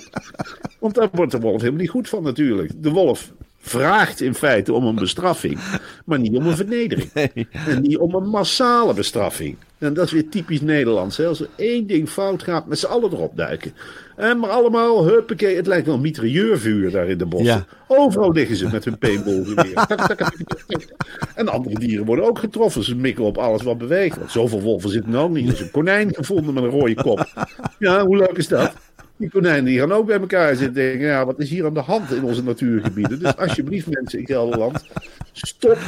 Want 0.78 0.95
daar 0.95 1.09
wordt 1.12 1.33
de 1.33 1.40
wolf 1.40 1.61
helemaal 1.61 1.80
niet 1.80 1.90
goed 1.90 2.09
van 2.09 2.23
natuurlijk. 2.23 2.73
De 2.76 2.90
wolf 2.90 3.33
vraagt 3.60 4.20
in 4.20 4.34
feite 4.34 4.72
om 4.72 4.86
een 4.86 4.94
bestraffing, 5.06 5.58
maar 6.04 6.18
niet 6.18 6.36
om 6.36 6.46
een 6.46 6.56
vernedering. 6.56 7.10
En 7.66 7.82
niet 7.82 7.98
om 7.98 8.14
een 8.14 8.28
massale 8.28 8.94
bestraffing. 8.94 9.56
En 9.78 9.94
dat 9.94 10.06
is 10.06 10.12
weer 10.12 10.28
typisch 10.28 10.60
Nederlands. 10.60 11.16
Hè? 11.16 11.26
Als 11.26 11.40
er 11.40 11.48
één 11.56 11.86
ding 11.86 12.08
fout 12.08 12.42
gaat, 12.42 12.66
met 12.66 12.78
z'n 12.78 12.86
allen 12.86 13.12
erop 13.12 13.36
duiken. 13.36 13.72
En 14.16 14.38
maar 14.38 14.50
allemaal, 14.50 15.06
huppakee, 15.06 15.56
het 15.56 15.66
lijkt 15.66 15.86
wel 15.86 15.98
mitrailleurvuur 15.98 16.90
daar 16.90 17.08
in 17.08 17.18
de 17.18 17.26
bossen. 17.26 17.48
Ja. 17.48 17.66
Overal 17.86 18.32
liggen 18.32 18.56
ze 18.56 18.68
met 18.68 18.84
hun 18.84 18.98
tak. 19.54 20.22
en 21.34 21.48
andere 21.48 21.78
dieren 21.78 22.06
worden 22.06 22.24
ook 22.24 22.38
getroffen. 22.38 22.84
Ze 22.84 22.96
mikken 22.96 23.24
op 23.24 23.38
alles 23.38 23.62
wat 23.62 23.78
beweegt. 23.78 24.16
Want 24.16 24.30
zoveel 24.30 24.60
wolven 24.60 24.90
zitten 24.90 25.14
ook 25.14 25.30
niet. 25.30 25.48
Er 25.48 25.54
is 25.54 25.60
een 25.60 25.70
konijn 25.70 26.14
gevonden 26.14 26.54
met 26.54 26.62
een 26.62 26.70
rode 26.70 26.94
kop. 26.94 27.46
Ja, 27.78 28.04
hoe 28.04 28.16
leuk 28.16 28.36
is 28.36 28.48
dat? 28.48 28.72
Die 29.18 29.30
konijnen 29.30 29.64
die 29.64 29.78
gaan 29.78 29.92
ook 29.92 30.06
bij 30.06 30.20
elkaar 30.20 30.56
zitten 30.56 30.75
denken, 30.75 31.06
ja, 31.06 31.26
wat 31.26 31.38
is 31.38 31.50
hier 31.50 31.66
aan 31.66 31.75
de 31.75 31.80
hand 31.80 32.12
in 32.12 32.22
onze 32.22 32.42
natuurgebieden? 32.42 33.18
Dus 33.18 33.37
alsjeblieft 33.37 33.87
mensen 33.90 34.18
in 34.18 34.26
Gelderland, 34.26 34.84
stop 35.32 35.78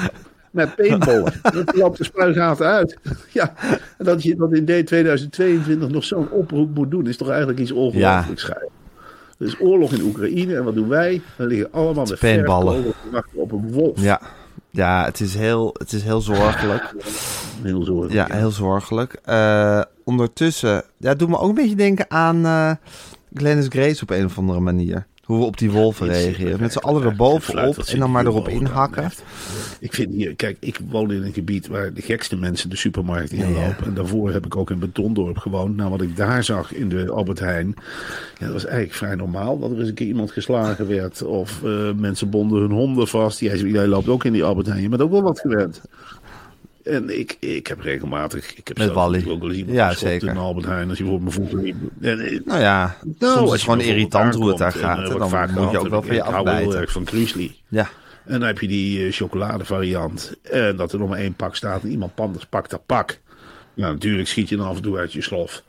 met 0.50 0.74
paintballen. 0.76 1.32
Dat 1.42 1.76
loopt 1.76 1.98
de 1.98 2.04
spuigaten 2.04 2.66
uit. 2.66 2.98
Ja, 3.32 3.54
en 3.98 4.04
dat 4.04 4.22
je 4.22 4.36
dat 4.36 4.52
in 4.52 4.64
D 4.64 4.86
2022 4.86 5.88
nog 5.88 6.04
zo'n 6.04 6.30
oproep 6.30 6.74
moet 6.74 6.90
doen, 6.90 7.06
is 7.06 7.16
toch 7.16 7.28
eigenlijk 7.28 7.58
iets 7.58 7.72
ongelooflijks 7.72 8.42
schijf. 8.42 8.68
Er 9.38 9.46
is 9.46 9.60
oorlog 9.60 9.92
in 9.92 10.02
Oekraïne 10.02 10.56
en 10.56 10.64
wat 10.64 10.74
doen 10.74 10.88
wij? 10.88 11.20
We 11.36 11.46
liggen 11.46 11.72
allemaal 11.72 12.04
met 12.04 12.18
paintballen. 12.18 12.84
op 13.34 13.52
een 13.52 13.72
wolf. 13.72 14.02
Ja, 14.02 14.20
ja 14.70 15.04
het, 15.04 15.20
is 15.20 15.34
heel, 15.34 15.74
het 15.78 15.92
is 15.92 16.02
heel 16.02 16.20
zorgelijk. 16.20 16.94
Heel 17.62 17.82
zorgelijk. 17.82 18.12
Ja, 18.12 18.36
heel 18.36 18.50
zorgelijk. 18.50 19.18
Eh, 19.24 19.82
ondertussen, 20.04 20.82
ja, 20.96 21.14
doet 21.14 21.28
me 21.28 21.38
ook 21.38 21.48
een 21.48 21.54
beetje 21.54 21.76
denken 21.76 22.10
aan 22.10 22.44
eh 22.44 22.70
Glennis 23.34 23.66
Grace 23.68 24.02
op 24.02 24.10
een 24.10 24.24
of 24.24 24.38
andere 24.38 24.60
manier. 24.60 25.06
Hoe 25.24 25.38
we 25.38 25.44
op 25.44 25.58
die 25.58 25.70
wolven 25.70 26.06
reageren. 26.06 26.60
Met 26.60 26.72
z'n 26.72 26.78
allen 26.78 27.02
er 27.02 27.16
bovenop 27.16 27.78
en 27.78 27.98
dan 27.98 28.10
maar 28.10 28.26
erop 28.26 28.48
inhakken. 28.48 29.10
Ik 29.80 29.94
vind 29.94 30.14
hier, 30.14 30.34
kijk, 30.34 30.56
ik 30.60 30.80
woon 30.88 31.12
in 31.12 31.22
een 31.22 31.32
gebied 31.32 31.66
waar 31.66 31.92
de 31.92 32.02
gekste 32.02 32.36
mensen 32.36 32.70
de 32.70 32.76
supermarkt 32.76 33.32
inlopen. 33.32 33.84
En 33.84 33.94
daarvoor 33.94 34.32
heb 34.32 34.46
ik 34.46 34.56
ook 34.56 34.70
in 34.70 34.78
Betondorp 34.78 35.38
gewoond. 35.38 35.76
Nou, 35.76 35.90
wat 35.90 36.02
ik 36.02 36.16
daar 36.16 36.44
zag 36.44 36.74
in 36.74 36.88
de 36.88 37.10
Albert 37.10 37.38
Heijn, 37.38 37.74
ja, 38.38 38.44
dat 38.44 38.52
was 38.52 38.64
eigenlijk 38.64 38.94
vrij 38.94 39.14
normaal. 39.14 39.58
Dat 39.58 39.70
er 39.70 39.78
eens 39.78 39.88
een 39.88 39.94
keer 39.94 40.06
iemand 40.06 40.30
geslagen 40.30 40.88
werd. 40.88 41.22
Of 41.22 41.62
eh, 41.64 41.92
mensen 41.96 42.30
bonden 42.30 42.60
hun 42.60 42.70
honden 42.70 43.08
vast. 43.08 43.40
Jij, 43.40 43.58
jij 43.58 43.86
loopt 43.86 44.08
ook 44.08 44.24
in 44.24 44.32
die 44.32 44.44
Albert 44.44 44.66
Heijn. 44.66 44.82
Je 44.82 44.88
bent 44.88 45.02
ook 45.02 45.10
wel 45.10 45.22
wat 45.22 45.40
gewend. 45.40 45.80
En 46.84 47.18
ik, 47.18 47.36
ik 47.40 47.66
heb 47.66 47.80
regelmatig, 47.80 48.56
ik 48.56 48.68
heb 48.68 48.78
Met 48.78 48.92
Wally. 48.92 49.12
natuurlijk 49.12 49.32
ook 49.34 49.40
wel 49.40 49.48
eens 49.50 49.58
iemand 49.58 49.76
Ja, 49.76 49.92
zeker. 49.94 50.28
in 50.28 50.36
Albert 50.36 50.66
Heijn. 50.66 50.88
Als 50.88 50.98
je 50.98 51.04
voor 51.04 51.20
mijn 51.20 51.32
voeten 51.32 51.64
eh, 52.00 52.40
Nou 52.44 52.60
ja, 52.60 52.96
soms 53.18 53.18
is 53.18 53.18
gewoon 53.20 53.54
bijvoorbeeld 53.54 53.82
irritant 53.86 54.34
hoe 54.34 54.48
het 54.48 54.58
daar 54.58 54.74
en, 54.74 54.80
gaat. 54.80 54.98
eh, 54.98 55.12
En 55.12 55.18
dan 55.18 55.28
vaak 55.28 55.50
moet 55.50 55.70
je 55.70 55.78
ook 55.78 55.88
wel 55.88 56.02
van 56.02 56.14
je 56.14 56.20
Ik 56.20 56.24
hou 56.26 56.36
heel 56.48 56.56
afbijten. 56.56 56.80
erg 56.80 56.92
van 56.92 57.04
Kruisli. 57.04 57.56
Ja, 57.68 57.88
En 58.24 58.38
dan 58.38 58.42
heb 58.48 58.58
je 58.58 58.68
die 58.68 59.06
eh, 59.06 59.12
chocoladevariant. 59.12 60.34
En 60.42 60.76
dat 60.76 60.92
er 60.92 60.98
nog 60.98 61.08
maar 61.08 61.18
één 61.18 61.34
pak 61.34 61.56
staat 61.56 61.82
en 61.82 61.90
iemand 61.90 62.12
anders 62.20 62.46
pakt 62.46 62.70
dat 62.70 62.86
pak. 62.86 63.18
Nou, 63.74 63.92
natuurlijk 63.92 64.28
schiet 64.28 64.48
je 64.48 64.56
dan 64.56 64.66
af 64.66 64.76
en 64.76 64.82
toe 64.82 64.96
uit 64.98 65.12
je 65.12 65.22
slof. 65.22 65.62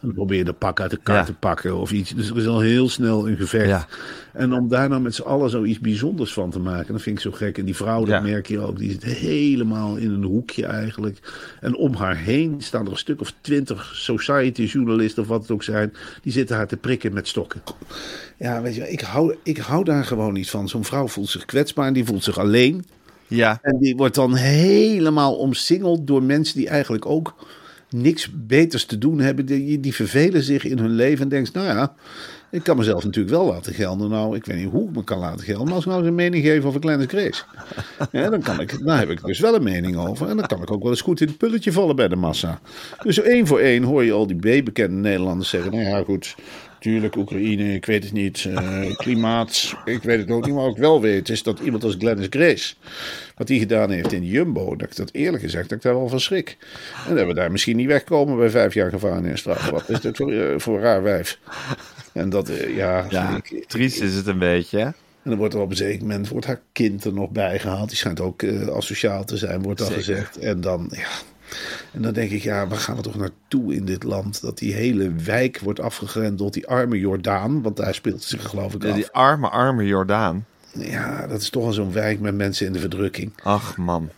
En 0.00 0.06
dan 0.06 0.14
probeer 0.14 0.38
je 0.38 0.44
de 0.44 0.52
pak 0.52 0.80
uit 0.80 0.90
de 0.90 0.98
kar 1.02 1.16
Ja. 1.16 1.24
te 1.24 1.32
pakken 1.34 1.76
of 1.76 1.92
iets. 1.92 2.10
Dus 2.14 2.30
er 2.30 2.36
is 2.36 2.46
al 2.46 2.60
heel 2.60 2.88
snel 2.88 3.28
een 3.28 3.36
gevecht. 3.36 3.66
Ja. 3.68 3.86
En 4.32 4.52
om 4.52 4.68
daar 4.68 4.88
nou 4.88 5.00
met 5.02 5.14
z'n 5.14 5.22
allen 5.22 5.50
zoiets 5.50 5.78
bijzonders 5.80 6.32
van 6.32 6.50
te 6.50 6.58
maken, 6.58 6.92
dat 6.92 7.02
vind 7.02 7.16
ik 7.16 7.22
zo 7.22 7.30
gek. 7.30 7.58
En 7.58 7.64
die 7.64 7.76
vrouw, 7.76 8.04
dat 8.04 8.22
merk 8.22 8.46
je 8.46 8.58
ook, 8.58 8.78
die 8.78 8.90
zit 8.90 9.04
helemaal 9.04 9.96
in 9.96 10.10
een 10.10 10.22
hoekje 10.22 10.66
eigenlijk. 10.66 11.18
En 11.60 11.76
om 11.76 11.94
haar 11.94 12.16
heen 12.16 12.54
staan 12.58 12.84
er 12.86 12.90
een 12.92 12.98
stuk 12.98 13.20
of 13.20 13.32
twintig 13.40 13.90
society-journalisten 13.94 15.22
of 15.22 15.28
wat 15.28 15.40
het 15.42 15.50
ook 15.50 15.62
zijn. 15.62 15.92
Die 16.22 16.32
zitten 16.32 16.56
haar 16.56 16.66
te 16.66 16.76
prikken 16.76 17.12
met 17.12 17.28
stokken. 17.28 17.62
Ja, 18.38 18.62
weet 18.62 18.74
je, 18.74 18.90
ik 18.90 19.00
hou, 19.00 19.34
ik 19.42 19.56
hou 19.58 19.84
daar 19.84 20.04
gewoon 20.04 20.32
niet 20.32 20.50
van. 20.50 20.68
Zo'n 20.68 20.84
vrouw 20.84 21.08
voelt 21.08 21.28
zich 21.28 21.44
kwetsbaar 21.44 21.86
en 21.86 21.92
die 21.92 22.04
voelt 22.04 22.24
zich 22.24 22.38
alleen. 22.38 22.84
ja. 23.28 23.58
En 23.62 23.78
die 23.78 23.96
wordt 23.96 24.14
dan 24.14 24.34
helemaal 24.34 25.34
omsingeld 25.36 26.06
door 26.06 26.22
mensen 26.22 26.56
die 26.58 26.68
eigenlijk 26.68 27.06
ook 27.06 27.34
niks 27.90 28.30
beters 28.34 28.84
te 28.84 28.98
doen 28.98 29.20
hebben. 29.20 29.46
Die, 29.46 29.80
die 29.80 29.94
vervelen 29.94 30.42
zich 30.42 30.64
in 30.64 30.78
hun 30.78 30.94
leven 30.94 31.22
en 31.22 31.28
denken, 31.28 31.52
nou 31.52 31.66
ja, 31.66 31.94
ik 32.50 32.62
kan 32.62 32.76
mezelf 32.76 33.04
natuurlijk 33.04 33.34
wel 33.34 33.46
laten 33.46 33.74
gelden. 33.74 34.10
Nou, 34.10 34.36
ik 34.36 34.44
weet 34.44 34.56
niet 34.56 34.70
hoe 34.70 34.88
ik 34.88 34.96
me 34.96 35.04
kan 35.04 35.18
laten 35.18 35.44
gelden. 35.44 35.64
Maar 35.64 35.74
als 35.74 35.84
ik 35.84 35.90
nou 35.90 36.00
eens 36.00 36.10
een 36.10 36.16
mening 36.16 36.44
geef 36.44 36.64
over 36.64 36.80
Kleine 36.80 37.06
Grace. 37.06 37.42
Dan, 38.30 38.42
kan 38.42 38.60
ik, 38.60 38.84
dan 38.84 38.98
heb 38.98 39.10
ik 39.10 39.24
dus 39.24 39.40
wel 39.40 39.54
een 39.54 39.62
mening 39.62 39.96
over. 39.96 40.28
En 40.28 40.36
dan 40.36 40.46
kan 40.46 40.62
ik 40.62 40.70
ook 40.70 40.82
wel 40.82 40.90
eens 40.90 41.00
goed 41.00 41.20
in 41.20 41.26
het 41.26 41.36
pulletje 41.38 41.72
vallen 41.72 41.96
bij 41.96 42.08
de 42.08 42.16
massa. 42.16 42.60
Dus 43.02 43.20
één 43.20 43.46
voor 43.46 43.58
één 43.58 43.82
hoor 43.82 44.04
je 44.04 44.12
al 44.12 44.26
die 44.26 44.36
B-bekende 44.36 44.96
Nederlanders 44.96 45.48
zeggen, 45.48 45.72
nou 45.72 45.84
ja, 45.84 46.02
goed... 46.02 46.34
Tuurlijk, 46.86 47.16
Oekraïne, 47.16 47.74
ik 47.74 47.86
weet 47.86 48.04
het 48.04 48.12
niet. 48.12 48.44
eh, 48.54 48.96
klimaat, 48.96 49.74
ik 49.84 50.02
weet 50.02 50.18
het 50.18 50.30
ook 50.30 50.44
niet. 50.46 50.54
Maar 50.54 50.62
wat 50.64 50.72
ik 50.76 50.80
wel 50.80 51.00
weet 51.00 51.28
is 51.28 51.42
dat 51.42 51.58
iemand 51.60 51.84
als 51.84 51.94
Glennis 51.98 52.26
Grace... 52.30 52.74
wat 53.36 53.48
hij 53.48 53.58
gedaan 53.58 53.90
heeft 53.90 54.12
in 54.12 54.24
Jumbo... 54.24 54.76
dat 54.76 54.88
ik 54.90 54.96
dat 54.96 55.12
eerlijk 55.12 55.42
gezegd, 55.42 55.68
dat 55.68 55.78
ik 55.78 55.84
daar 55.84 55.94
wel 55.94 56.08
van 56.08 56.20
schrik. 56.20 56.56
En 57.08 57.14
dat 57.16 57.26
we 57.26 57.34
daar 57.34 57.50
misschien 57.50 57.76
niet 57.76 57.86
wegkomen 57.86 58.36
bij 58.36 58.50
vijf 58.50 58.74
jaar 58.74 58.90
gevangenisstraf. 58.90 59.70
Wat 59.70 59.88
is 59.88 60.00
dit 60.00 60.16
voor, 60.16 60.32
eh, 60.32 60.58
voor 60.58 60.80
raar 60.80 61.02
wijf? 61.02 61.38
En 62.12 62.28
dat, 62.30 62.48
eh, 62.48 62.76
ja... 62.76 63.06
ja 63.10 63.40
ik- 63.42 63.64
triest 63.68 64.00
is 64.00 64.14
het 64.14 64.26
een 64.26 64.38
beetje. 64.38 64.78
hè? 64.78 64.84
en 64.84 65.32
dan 65.32 65.36
wordt 65.36 65.54
er 65.54 65.60
op 65.60 65.70
een 65.70 65.76
zeker 65.76 66.00
moment 66.00 66.28
wordt 66.28 66.46
haar 66.46 66.60
kind 66.72 67.04
er 67.04 67.12
nog 67.12 67.30
bij 67.30 67.58
gehaald. 67.58 67.88
Die 67.88 67.98
schijnt 67.98 68.20
ook 68.20 68.44
asociaal 68.74 69.24
te 69.24 69.36
zijn, 69.36 69.62
wordt 69.62 69.78
dan 69.78 69.90
gezegd. 69.92 70.38
En 70.38 70.60
dan, 70.60 70.88
ja. 70.90 71.08
En 71.92 72.02
dan 72.02 72.12
denk 72.12 72.30
ik, 72.30 72.42
ja, 72.42 72.66
waar 72.66 72.78
gaan 72.78 72.96
we 72.96 73.02
toch 73.02 73.16
naartoe 73.16 73.74
in 73.74 73.84
dit 73.84 74.02
land? 74.02 74.40
Dat 74.40 74.58
die 74.58 74.74
hele 74.74 75.12
wijk 75.12 75.58
wordt 75.58 75.80
afgegrend 75.80 76.38
door 76.38 76.50
die 76.50 76.66
arme 76.66 76.98
Jordaan. 76.98 77.62
Want 77.62 77.76
daar 77.76 77.94
speelt 77.94 78.22
ze 78.22 78.28
zich 78.28 78.48
geloof 78.48 78.74
ik 78.74 78.84
af. 78.84 78.94
Die 78.94 79.10
arme, 79.10 79.48
arme 79.48 79.86
Jordaan. 79.86 80.46
Ja, 80.72 81.26
dat 81.26 81.40
is 81.40 81.50
toch 81.50 81.64
al 81.64 81.72
zo'n 81.72 81.92
wijk 81.92 82.20
met 82.20 82.34
mensen 82.34 82.66
in 82.66 82.72
de 82.72 82.78
verdrukking. 82.78 83.32
Ach 83.42 83.76
man. 83.76 84.10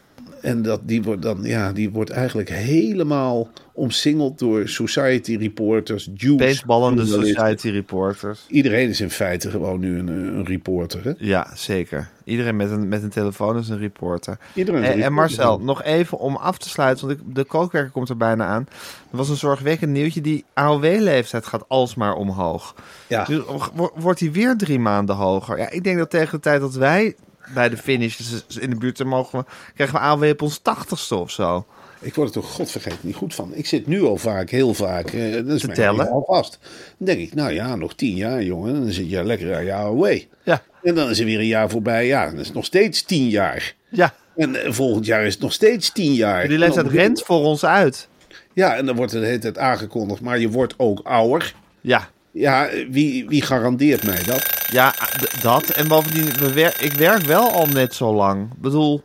En 0.42 0.62
dat, 0.62 0.80
die, 0.84 1.02
wordt 1.02 1.22
dan, 1.22 1.38
ja, 1.42 1.72
die 1.72 1.90
wordt 1.90 2.10
eigenlijk 2.10 2.48
helemaal 2.50 3.48
omsingeld 3.72 4.38
door 4.38 4.68
society 4.68 5.36
reporters, 5.36 6.10
Jews. 6.14 6.36
Baseballende 6.36 7.06
society 7.06 7.68
reporters. 7.68 8.44
Iedereen 8.48 8.88
is 8.88 9.00
in 9.00 9.10
feite 9.10 9.50
gewoon 9.50 9.80
nu 9.80 9.98
een, 9.98 10.08
een 10.08 10.44
reporter. 10.44 11.04
Hè? 11.04 11.12
Ja, 11.18 11.46
zeker. 11.54 12.08
Iedereen 12.24 12.56
met 12.56 12.70
een, 12.70 12.88
met 12.88 13.02
een 13.02 13.08
telefoon 13.08 13.58
is 13.58 13.68
een 13.68 13.78
reporter. 13.78 14.38
Iedereen 14.54 14.92
een 14.92 15.02
en. 15.02 15.12
Marcel, 15.12 15.58
nog 15.60 15.82
even 15.82 16.18
om 16.18 16.36
af 16.36 16.58
te 16.58 16.68
sluiten, 16.68 17.06
want 17.06 17.18
ik, 17.18 17.34
de 17.34 17.44
kookwerker 17.44 17.90
komt 17.90 18.08
er 18.08 18.16
bijna 18.16 18.44
aan. 18.46 18.66
Er 19.10 19.16
was 19.16 19.28
een 19.28 19.36
zorgwekkend 19.36 19.90
nieuwtje, 19.92 20.20
die 20.20 20.44
AOW-leeftijd 20.54 21.46
gaat 21.46 21.64
alsmaar 21.68 22.14
omhoog. 22.14 22.74
Ja. 23.06 23.24
Dus 23.24 23.40
wo- 23.74 23.92
wordt 23.94 24.18
die 24.18 24.30
weer 24.30 24.56
drie 24.56 24.78
maanden 24.78 25.14
hoger? 25.16 25.58
Ja, 25.58 25.70
ik 25.70 25.84
denk 25.84 25.98
dat 25.98 26.10
tegen 26.10 26.34
de 26.34 26.40
tijd 26.40 26.60
dat 26.60 26.74
wij 26.74 27.14
bij 27.54 27.68
de 27.68 27.76
finish 27.76 28.16
dus 28.16 28.56
in 28.56 28.70
de 28.70 28.76
buurt 28.76 28.96
zijn, 28.96 29.08
mogen 29.08 29.38
we, 29.38 29.44
krijgen 29.74 29.96
we 29.96 30.02
AOW 30.02 30.24
op 30.24 30.42
ons 30.42 30.58
tachtigste 30.58 31.14
of 31.16 31.30
zo. 31.30 31.66
Ik 32.00 32.14
word 32.14 32.28
er 32.28 32.34
toch 32.34 32.50
godvergeten 32.52 32.98
niet 33.00 33.14
goed 33.14 33.34
van. 33.34 33.54
Ik 33.54 33.66
zit 33.66 33.86
nu 33.86 34.02
al 34.02 34.16
vaak, 34.16 34.50
heel 34.50 34.74
vaak, 34.74 35.06
eh, 35.10 35.32
dat 35.32 35.46
is 35.46 35.60
Te 35.60 35.68
tellen. 35.68 36.10
al 36.10 36.24
vast. 36.26 36.58
Dan 36.98 37.06
denk 37.06 37.18
ik, 37.20 37.34
nou 37.34 37.52
ja, 37.52 37.76
nog 37.76 37.94
tien 37.94 38.16
jaar 38.16 38.42
jongen, 38.42 38.74
dan 38.82 38.92
zit 38.92 39.10
je 39.10 39.24
lekker 39.24 39.56
aan 39.56 39.64
je 39.64 39.72
AOW. 39.72 40.18
Ja, 40.44 40.62
En 40.82 40.94
dan 40.94 41.10
is 41.10 41.18
er 41.18 41.24
weer 41.24 41.38
een 41.38 41.46
jaar 41.46 41.70
voorbij, 41.70 42.06
ja, 42.06 42.24
dan 42.30 42.38
is 42.38 42.46
het 42.46 42.54
nog 42.54 42.64
steeds 42.64 43.02
tien 43.02 43.28
jaar. 43.28 43.74
ja. 43.90 44.14
En 44.36 44.64
eh, 44.64 44.72
volgend 44.72 45.06
jaar 45.06 45.24
is 45.24 45.32
het 45.32 45.42
nog 45.42 45.52
steeds 45.52 45.92
tien 45.92 46.12
jaar. 46.14 46.48
Die 46.48 46.58
leeftijd 46.58 46.86
En 46.86 46.92
dan- 46.92 47.00
rent 47.02 47.22
voor 47.22 47.40
ons 47.44 47.64
uit. 47.64 48.08
Ja, 48.52 48.76
en 48.76 48.86
dan 48.86 48.96
wordt 48.96 49.12
het 49.12 49.20
de 49.20 49.26
hele 49.26 49.38
tijd 49.40 49.58
aangekondigd, 49.58 50.20
maar 50.20 50.38
je 50.38 50.48
wordt 50.50 50.74
ook 50.76 51.00
ouder. 51.02 51.54
Ja, 51.80 52.08
Ja, 52.30 52.68
wie, 52.90 53.28
wie 53.28 53.42
garandeert 53.42 54.04
mij 54.04 54.22
dat? 54.26 54.66
ja 54.70 54.94
dat. 55.42 55.68
En 55.70 55.88
bovendien, 55.88 56.24
we 56.24 56.52
wer- 56.52 56.76
ik 56.80 56.92
werk 56.92 57.22
wel 57.22 57.50
al 57.50 57.66
net 57.66 57.94
zo 57.94 58.14
lang. 58.14 58.50
Ik 58.52 58.60
bedoel, 58.60 58.96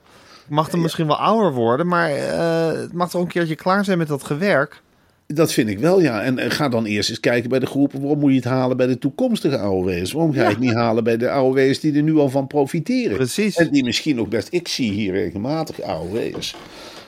ik 0.45 0.49
mag 0.49 0.69
dan 0.69 0.81
misschien 0.81 1.07
wel 1.07 1.17
ouder 1.17 1.53
worden, 1.53 1.87
maar 1.87 2.09
eh, 2.11 2.79
het 2.79 2.93
mag 2.93 3.09
toch 3.09 3.21
een 3.21 3.27
keertje 3.27 3.55
klaar 3.55 3.85
zijn 3.85 3.97
met 3.97 4.07
dat 4.07 4.23
gewerk. 4.23 4.81
Dat 5.27 5.51
vind 5.53 5.69
ik 5.69 5.79
wel, 5.79 6.01
ja. 6.01 6.21
En, 6.21 6.39
en 6.39 6.51
ga 6.51 6.69
dan 6.69 6.85
eerst 6.85 7.09
eens 7.09 7.19
kijken 7.19 7.49
bij 7.49 7.59
de 7.59 7.65
groepen. 7.65 7.99
Waarom 7.99 8.19
moet 8.19 8.29
je 8.29 8.35
het 8.35 8.45
halen 8.45 8.77
bij 8.77 8.87
de 8.87 8.97
toekomstige 8.97 9.57
AOW's? 9.57 10.11
Waarom 10.11 10.33
ga 10.33 10.41
je 10.43 10.49
het 10.49 10.59
niet 10.59 10.73
halen 10.73 11.03
bij 11.03 11.17
de 11.17 11.29
AOW's 11.29 11.79
die 11.79 11.95
er 11.95 12.01
nu 12.03 12.17
al 12.17 12.29
van 12.29 12.47
profiteren? 12.47 13.15
Precies. 13.17 13.55
En 13.55 13.71
die 13.71 13.83
misschien 13.83 14.19
ook 14.19 14.29
best... 14.29 14.47
Ik 14.51 14.67
zie 14.67 14.91
hier 14.91 15.13
regelmatig 15.13 15.81
AOW'ers. 15.81 16.55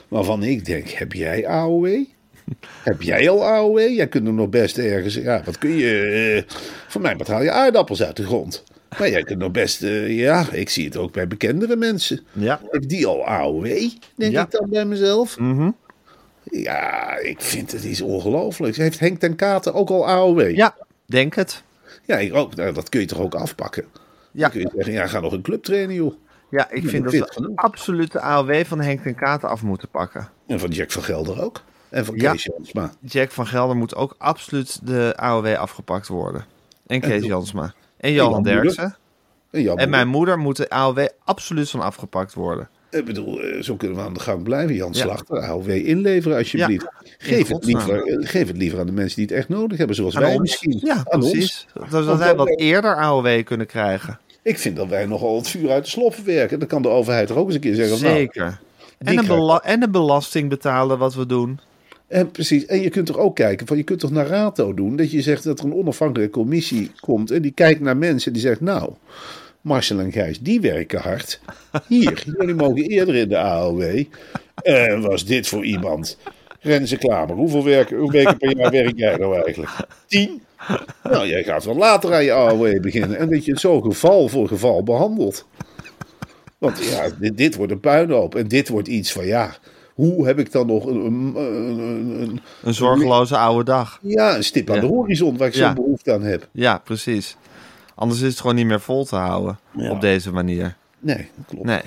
Waarvan 0.08 0.42
ik 0.42 0.64
denk, 0.64 0.88
heb 0.88 1.12
jij 1.12 1.46
AOW? 1.46 2.04
heb 2.84 3.02
jij 3.02 3.30
al 3.30 3.44
AOW? 3.46 3.78
Jij 3.78 4.06
kunt 4.08 4.26
er 4.26 4.32
nog 4.32 4.48
best 4.48 4.78
ergens... 4.78 5.14
Ja, 5.14 5.42
wat 5.44 5.58
kun 5.58 5.76
je... 5.76 6.00
eh, 6.48 6.56
voor 6.88 7.00
mij 7.00 7.16
betaal 7.16 7.42
je 7.42 7.50
aardappels 7.50 8.02
uit 8.02 8.16
de 8.16 8.24
grond. 8.24 8.64
Maar 8.98 9.10
jij 9.10 9.22
kunt 9.22 9.38
nog 9.38 9.50
best... 9.50 9.82
eh, 9.82 10.18
ja, 10.18 10.46
ik 10.52 10.68
zie 10.68 10.84
het 10.84 10.96
ook 10.96 11.12
bij 11.12 11.26
bekendere 11.28 11.76
mensen. 11.76 12.20
Ja. 12.32 12.60
Heb 12.70 12.88
die 12.88 13.06
al 13.06 13.26
AOW? 13.26 13.64
Denk 14.16 14.32
Ja. 14.32 14.42
ik 14.44 14.50
dan 14.50 14.68
bij 14.70 14.84
mezelf. 14.84 15.38
Mhm. 15.38 15.70
Ja, 16.50 17.16
ik 17.18 17.40
vind 17.40 17.72
het 17.72 17.84
iets 17.84 18.00
ongelooflijks. 18.00 18.76
Heeft 18.76 18.98
Henk 18.98 19.18
ten 19.18 19.36
Katen 19.36 19.74
ook 19.74 19.90
al 19.90 20.08
AOW? 20.08 20.50
Ja, 20.56 20.76
denk 21.06 21.34
het. 21.34 21.62
Ja, 22.04 22.16
ik 22.18 22.34
ook. 22.34 22.54
Nou, 22.54 22.72
dat 22.72 22.88
kun 22.88 23.00
je 23.00 23.06
toch 23.06 23.20
ook 23.20 23.34
afpakken? 23.34 23.84
Ja, 24.32 24.40
Dan 24.42 24.50
kun 24.50 24.60
je 24.60 24.70
zeggen, 24.74 24.92
ja, 24.92 25.06
ga 25.06 25.20
nog 25.20 25.32
een 25.32 25.42
club 25.42 25.62
trainen, 25.62 25.94
joh. 25.94 26.14
ja 26.50 26.70
ik 26.70 26.82
Ja, 26.82 26.88
vind 26.88 27.04
dat 27.04 27.12
we 27.12 27.52
absoluut 27.54 28.12
de 28.12 28.20
AOW 28.20 28.64
van 28.64 28.80
Henk 28.80 29.02
ten 29.02 29.14
Katen 29.14 29.48
af 29.48 29.62
moeten 29.62 29.88
pakken. 29.88 30.28
En 30.46 30.60
van 30.60 30.70
Jack 30.70 30.90
van 30.92 31.02
Gelder 31.02 31.42
ook. 31.42 31.62
En 31.96 32.04
van 32.04 32.14
Ja. 32.16 32.30
Kees 32.32 32.44
Jansma. 32.56 32.92
Jack 33.00 33.30
van 33.30 33.46
Gelder 33.46 33.76
moet 33.76 33.94
ook 33.94 34.14
absoluut 34.18 34.86
de 34.86 35.12
AOW 35.16 35.54
afgepakt 35.54 36.08
worden. 36.08 36.44
En 36.86 37.00
Kees 37.00 37.10
En- 37.22 37.26
Jansma. 37.26 37.74
En 37.96 38.12
Johan. 38.12 38.42
Derksen. 38.42 38.96
En, 39.50 39.76
En 39.76 39.90
mijn 39.90 40.08
Moeder. 40.08 40.38
moet 40.38 40.56
de 40.56 40.68
AOW 40.70 41.06
absoluut 41.24 41.70
van 41.70 41.80
afgepakt 41.80 42.34
worden. 42.34 42.68
Ik 42.90 43.04
bedoel, 43.04 43.40
eh, 43.40 43.62
zo 43.62 43.76
kunnen 43.76 43.96
we 43.98 44.02
aan 44.04 44.14
de 44.14 44.20
gang 44.20 44.42
blijven. 44.42 44.74
Jan 44.74 44.88
Ja. 44.92 45.00
Slachter, 45.00 45.40
AOW 45.42 45.68
inleveren 45.70 46.36
alsjeblieft. 46.38 46.82
Ja, 46.82 47.10
Geef, 47.18 47.48
het 47.48 47.64
liever, 47.64 48.02
eh, 48.06 48.28
geef 48.28 48.46
het 48.46 48.56
liever 48.56 48.78
aan 48.80 48.86
de 48.86 48.92
mensen 48.92 49.16
die 49.16 49.24
het 49.26 49.34
echt 49.34 49.48
nodig 49.48 49.78
hebben. 49.78 49.96
Zoals 49.96 50.16
Aan 50.16 50.22
wij 50.22 50.30
ons. 50.30 50.40
misschien. 50.40 50.80
Ja, 50.82 50.94
Aan 51.08 51.20
ons. 51.20 51.30
precies. 51.30 51.66
Dat, 51.90 52.18
wij 52.18 52.34
wat 52.36 52.58
eerder 52.58 52.96
AOW 52.96 53.44
kunnen 53.44 53.66
krijgen. 53.66 54.18
Ik 54.42 54.58
vind 54.58 54.76
dat 54.76 54.88
wij 54.88 55.06
nogal 55.06 55.36
het 55.36 55.48
vuur 55.48 55.70
uit 55.70 55.84
de 55.84 55.90
sloffen 55.90 56.24
werken. 56.24 56.58
Dan 56.58 56.68
kan 56.68 56.82
de 56.82 56.88
overheid 56.88 57.30
er 57.30 57.36
ook 57.36 57.46
eens 57.46 57.54
een 57.54 57.60
keer 57.60 57.74
zeggen. 57.74 58.02
nou, 58.02 58.14
Zeker. 58.16 58.60
En 58.98 59.18
een, 59.18 59.60
en 59.62 59.82
een 59.82 59.90
belasting 59.90 60.48
betalen 60.48 60.98
wat 60.98 61.14
we 61.14 61.26
doen. 61.26 61.60
En 62.08 62.30
precies. 62.30 62.66
En 62.66 62.80
je 62.80 62.90
kunt 62.90 63.06
toch 63.06 63.18
ook 63.18 63.34
kijken, 63.34 63.66
van 63.66 63.76
je 63.76 63.82
kunt 63.82 64.00
toch 64.00 64.10
naar 64.10 64.26
Rato 64.26 64.74
doen, 64.74 64.96
dat 64.96 65.10
je 65.10 65.22
zegt 65.22 65.44
dat 65.44 65.58
er 65.58 65.64
een 65.64 65.74
onafhankelijke 65.74 66.32
commissie 66.32 66.90
komt 67.00 67.30
en 67.30 67.42
die 67.42 67.52
kijkt 67.52 67.80
naar 67.80 67.96
mensen 67.96 68.26
en 68.26 68.32
die 68.32 68.48
zegt, 68.48 68.60
nou, 68.60 68.92
Marcel 69.60 69.98
en 69.98 70.12
Gijs, 70.12 70.40
die 70.40 70.60
werken 70.60 71.00
hard. 71.00 71.40
Hier, 71.88 72.24
jullie 72.38 72.54
mogen 72.54 72.82
eerder 72.82 73.14
in 73.14 73.28
de 73.28 73.38
AOW. 73.38 74.04
En 74.62 75.00
was 75.00 75.24
dit 75.24 75.48
voor 75.48 75.64
iemand? 75.64 76.18
Renze 76.60 76.96
Klamer, 76.96 77.36
hoeveel 77.36 77.64
werken, 77.64 77.96
hoe 77.96 78.12
weken 78.12 78.36
per 78.36 78.56
jaar 78.56 78.70
werk 78.70 78.98
jij 78.98 79.16
nou 79.16 79.34
eigenlijk? 79.34 79.70
Tien? 80.06 80.42
Nou, 81.02 81.26
jij 81.26 81.44
gaat 81.44 81.64
wel 81.64 81.76
later 81.76 82.14
aan 82.14 82.24
je 82.24 82.32
AOW 82.32 82.80
beginnen. 82.80 83.18
En 83.18 83.30
dat 83.30 83.44
je 83.44 83.50
het 83.50 83.60
zo 83.60 83.80
geval 83.80 84.28
voor 84.28 84.48
geval 84.48 84.82
behandelt. 84.82 85.46
Want 86.58 86.84
ja, 86.84 87.08
dit, 87.20 87.36
dit 87.36 87.54
wordt 87.54 87.72
een 87.72 87.80
puinhoop. 87.80 88.34
En 88.34 88.48
dit 88.48 88.68
wordt 88.68 88.88
iets 88.88 89.12
van, 89.12 89.26
ja, 89.26 89.56
hoe 89.96 90.26
heb 90.26 90.38
ik 90.38 90.52
dan 90.52 90.66
nog 90.66 90.86
een, 90.86 90.96
een, 91.04 91.32
een, 91.36 92.20
een- 92.20 92.40
Een 92.62 92.74
zorgeloze 92.74 93.36
oude 93.36 93.64
dag. 93.64 93.98
ja, 94.02 94.36
een 94.36 94.44
stip 94.44 94.70
aan 94.70 94.80
de 94.80 94.86
horizon 94.86 95.36
waar 95.36 95.48
ik 95.48 95.54
zo'n 95.54 95.74
behoefte 95.74 96.12
aan 96.12 96.22
heb. 96.22 96.48
Ja, 96.52 96.78
precies. 96.78 97.36
Anders 97.94 98.20
is 98.20 98.28
het 98.30 98.40
gewoon 98.40 98.56
niet 98.56 98.66
meer 98.66 98.80
vol 98.80 99.04
te 99.04 99.16
houden 99.16 99.58
op 99.74 100.00
deze 100.00 100.32
manier. 100.32 100.76
Nee, 100.98 101.28
klopt. 101.46 101.64
Nee. 101.64 101.80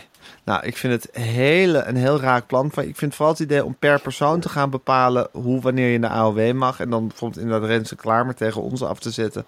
Nou, 0.50 0.66
ik 0.66 0.78
vind 0.78 0.94
het 1.04 1.16
hele, 1.24 1.84
een 1.84 1.96
heel 1.96 2.20
raak 2.20 2.48
plan. 2.48 2.72
Van- 2.72 2.84
Ik 2.84 2.96
vind 2.96 3.16
vooral 3.16 3.34
het 3.34 3.42
idee 3.44 3.66
om 3.66 3.76
per 3.80 4.00
persoon 4.02 4.40
te 4.40 4.50
gaan 4.50 4.70
bepalen 4.70 5.28
hoe, 5.32 5.62
wanneer 5.62 5.88
je 5.92 6.00
de 6.00 6.08
AOW 6.10 6.52
mag. 6.54 6.80
En 6.80 6.90
dan 6.90 7.08
bijvoorbeeld 7.08 7.42
in 7.44 7.50
dat 7.50 7.64
Renze 7.64 7.96
Klamer 7.96 8.36
tegen 8.36 8.62
ons 8.62 8.84
af 8.84 9.00
te 9.00 9.12
zetten. 9.12 9.46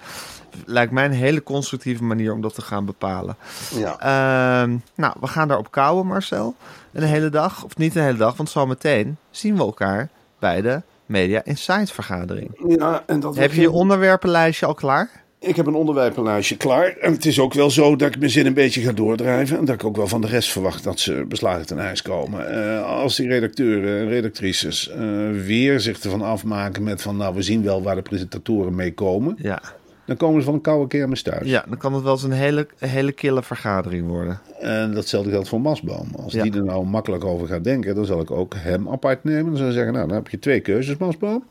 Lijkt 0.65 0.91
mij 0.91 1.05
een 1.05 1.11
hele 1.11 1.43
constructieve 1.43 2.03
manier 2.03 2.33
om 2.33 2.41
dat 2.41 2.53
te 2.55 2.61
gaan 2.61 2.85
bepalen. 2.85 3.35
Ja. 3.75 3.99
Ehm, 3.99 4.77
nou, 4.95 5.13
we 5.19 5.27
gaan 5.27 5.47
daarop 5.47 5.71
kouwen, 5.71 6.07
Marcel. 6.07 6.55
Een 6.93 7.03
hele 7.03 7.29
dag, 7.29 7.63
of 7.63 7.77
niet 7.77 7.95
een 7.95 8.03
hele 8.03 8.17
dag, 8.17 8.37
want 8.37 8.49
zometeen 8.49 9.17
zien 9.29 9.55
we 9.55 9.61
elkaar 9.61 10.09
bij 10.39 10.61
de 10.61 10.81
Media 11.05 11.41
Insight 11.43 11.91
vergadering. 11.91 12.63
ja, 12.77 13.03
en 13.05 13.19
dat 13.19 13.35
Heb 13.35 13.53
je 13.53 13.61
je 13.61 13.71
onderwerpenlijstje 13.71 14.65
al 14.65 14.73
klaar? 14.73 15.20
Ik 15.43 15.55
heb 15.55 15.65
een 15.65 15.73
onderwijpenlijstje 15.73 16.57
klaar. 16.57 16.97
En 16.97 17.11
het 17.13 17.25
is 17.25 17.39
ook 17.39 17.53
wel 17.53 17.69
zo 17.69 17.95
dat 17.95 18.07
ik 18.07 18.19
mijn 18.19 18.31
zin 18.31 18.45
een 18.45 18.53
beetje 18.53 18.81
ga 18.81 18.91
doordrijven. 18.91 19.57
En 19.57 19.65
dat 19.65 19.75
ik 19.75 19.83
ook 19.83 19.95
wel 19.95 20.07
van 20.07 20.21
de 20.21 20.27
rest 20.27 20.51
verwacht 20.51 20.83
dat 20.83 20.99
ze 20.99 21.25
beslagen 21.27 21.65
ten 21.65 21.79
ijs 21.79 22.01
komen. 22.01 22.51
Eh, 22.77 22.85
als 22.85 23.15
die 23.15 23.27
redacteuren 23.27 23.99
en 23.99 24.07
redactrices 24.07 24.89
eh, 24.89 25.29
weer 25.45 25.79
zich 25.79 25.99
ervan 25.99 26.21
afmaken 26.21 26.83
met 26.83 27.01
van... 27.01 27.17
nou, 27.17 27.35
we 27.35 27.41
zien 27.41 27.63
wel 27.63 27.83
waar 27.83 27.95
de 27.95 28.01
presentatoren 28.01 28.75
mee 28.75 28.93
komen. 28.93 29.35
Ja. 29.37 29.61
Dan 30.05 30.17
komen 30.17 30.39
ze 30.39 30.45
van 30.45 30.53
een 30.53 30.61
koude 30.61 30.87
kermis 30.87 31.21
thuis. 31.21 31.49
Ja, 31.49 31.65
dan 31.67 31.77
kan 31.77 31.93
het 31.93 32.03
wel 32.03 32.11
eens 32.13 32.23
een 32.23 32.31
hele, 32.31 32.67
hele 32.77 33.11
kille 33.11 33.43
vergadering 33.43 34.07
worden. 34.07 34.39
En 34.59 34.93
datzelfde 34.93 35.31
geldt 35.31 35.49
voor 35.49 35.61
Masboom. 35.61 36.07
Als 36.15 36.33
Ja. 36.33 36.43
die 36.43 36.53
er 36.53 36.63
nou 36.63 36.85
makkelijk 36.85 37.23
over 37.25 37.47
gaat 37.47 37.63
denken, 37.63 37.95
dan 37.95 38.05
zal 38.05 38.21
ik 38.21 38.31
ook 38.31 38.53
hem 38.57 38.89
apart 38.89 39.23
nemen. 39.23 39.45
Dan 39.45 39.57
zal 39.57 39.67
ik 39.67 39.73
zeggen, 39.73 39.93
nou, 39.93 40.07
dan 40.07 40.15
heb 40.15 40.27
je 40.29 40.39
twee 40.39 40.59
keuzes, 40.59 40.97
Masboom. 40.97 41.43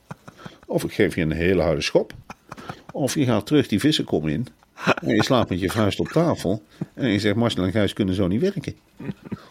Of 0.66 0.84
ik 0.84 0.92
geef 0.92 1.14
je 1.14 1.22
een 1.22 1.32
hele 1.32 1.62
harde 1.62 1.80
schop. 1.82 2.12
Of 2.92 3.14
je 3.14 3.24
gaat 3.24 3.46
terug 3.46 3.66
die 3.68 3.80
vissenkom 3.80 4.28
in. 4.28 4.46
En 5.02 5.14
je 5.14 5.24
slaapt 5.24 5.50
met 5.50 5.60
je 5.60 5.70
vuist 5.70 6.00
op 6.00 6.08
tafel. 6.08 6.62
En 6.94 7.08
je 7.08 7.18
zegt, 7.18 7.34
Marcel 7.36 7.64
en 7.64 7.70
Gijs 7.70 7.92
kunnen 7.92 8.14
zo 8.14 8.26
niet 8.28 8.40
werken. 8.40 8.74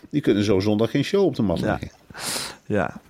Die 0.09 0.21
kunnen 0.21 0.43
zo 0.43 0.59
zondag 0.59 0.91
geen 0.91 1.03
show 1.03 1.25
op 1.25 1.35
de 1.35 1.41
mat 1.41 1.59
Ja. 1.59 1.65
leggen. 1.65 1.89
Ja. 2.65 3.01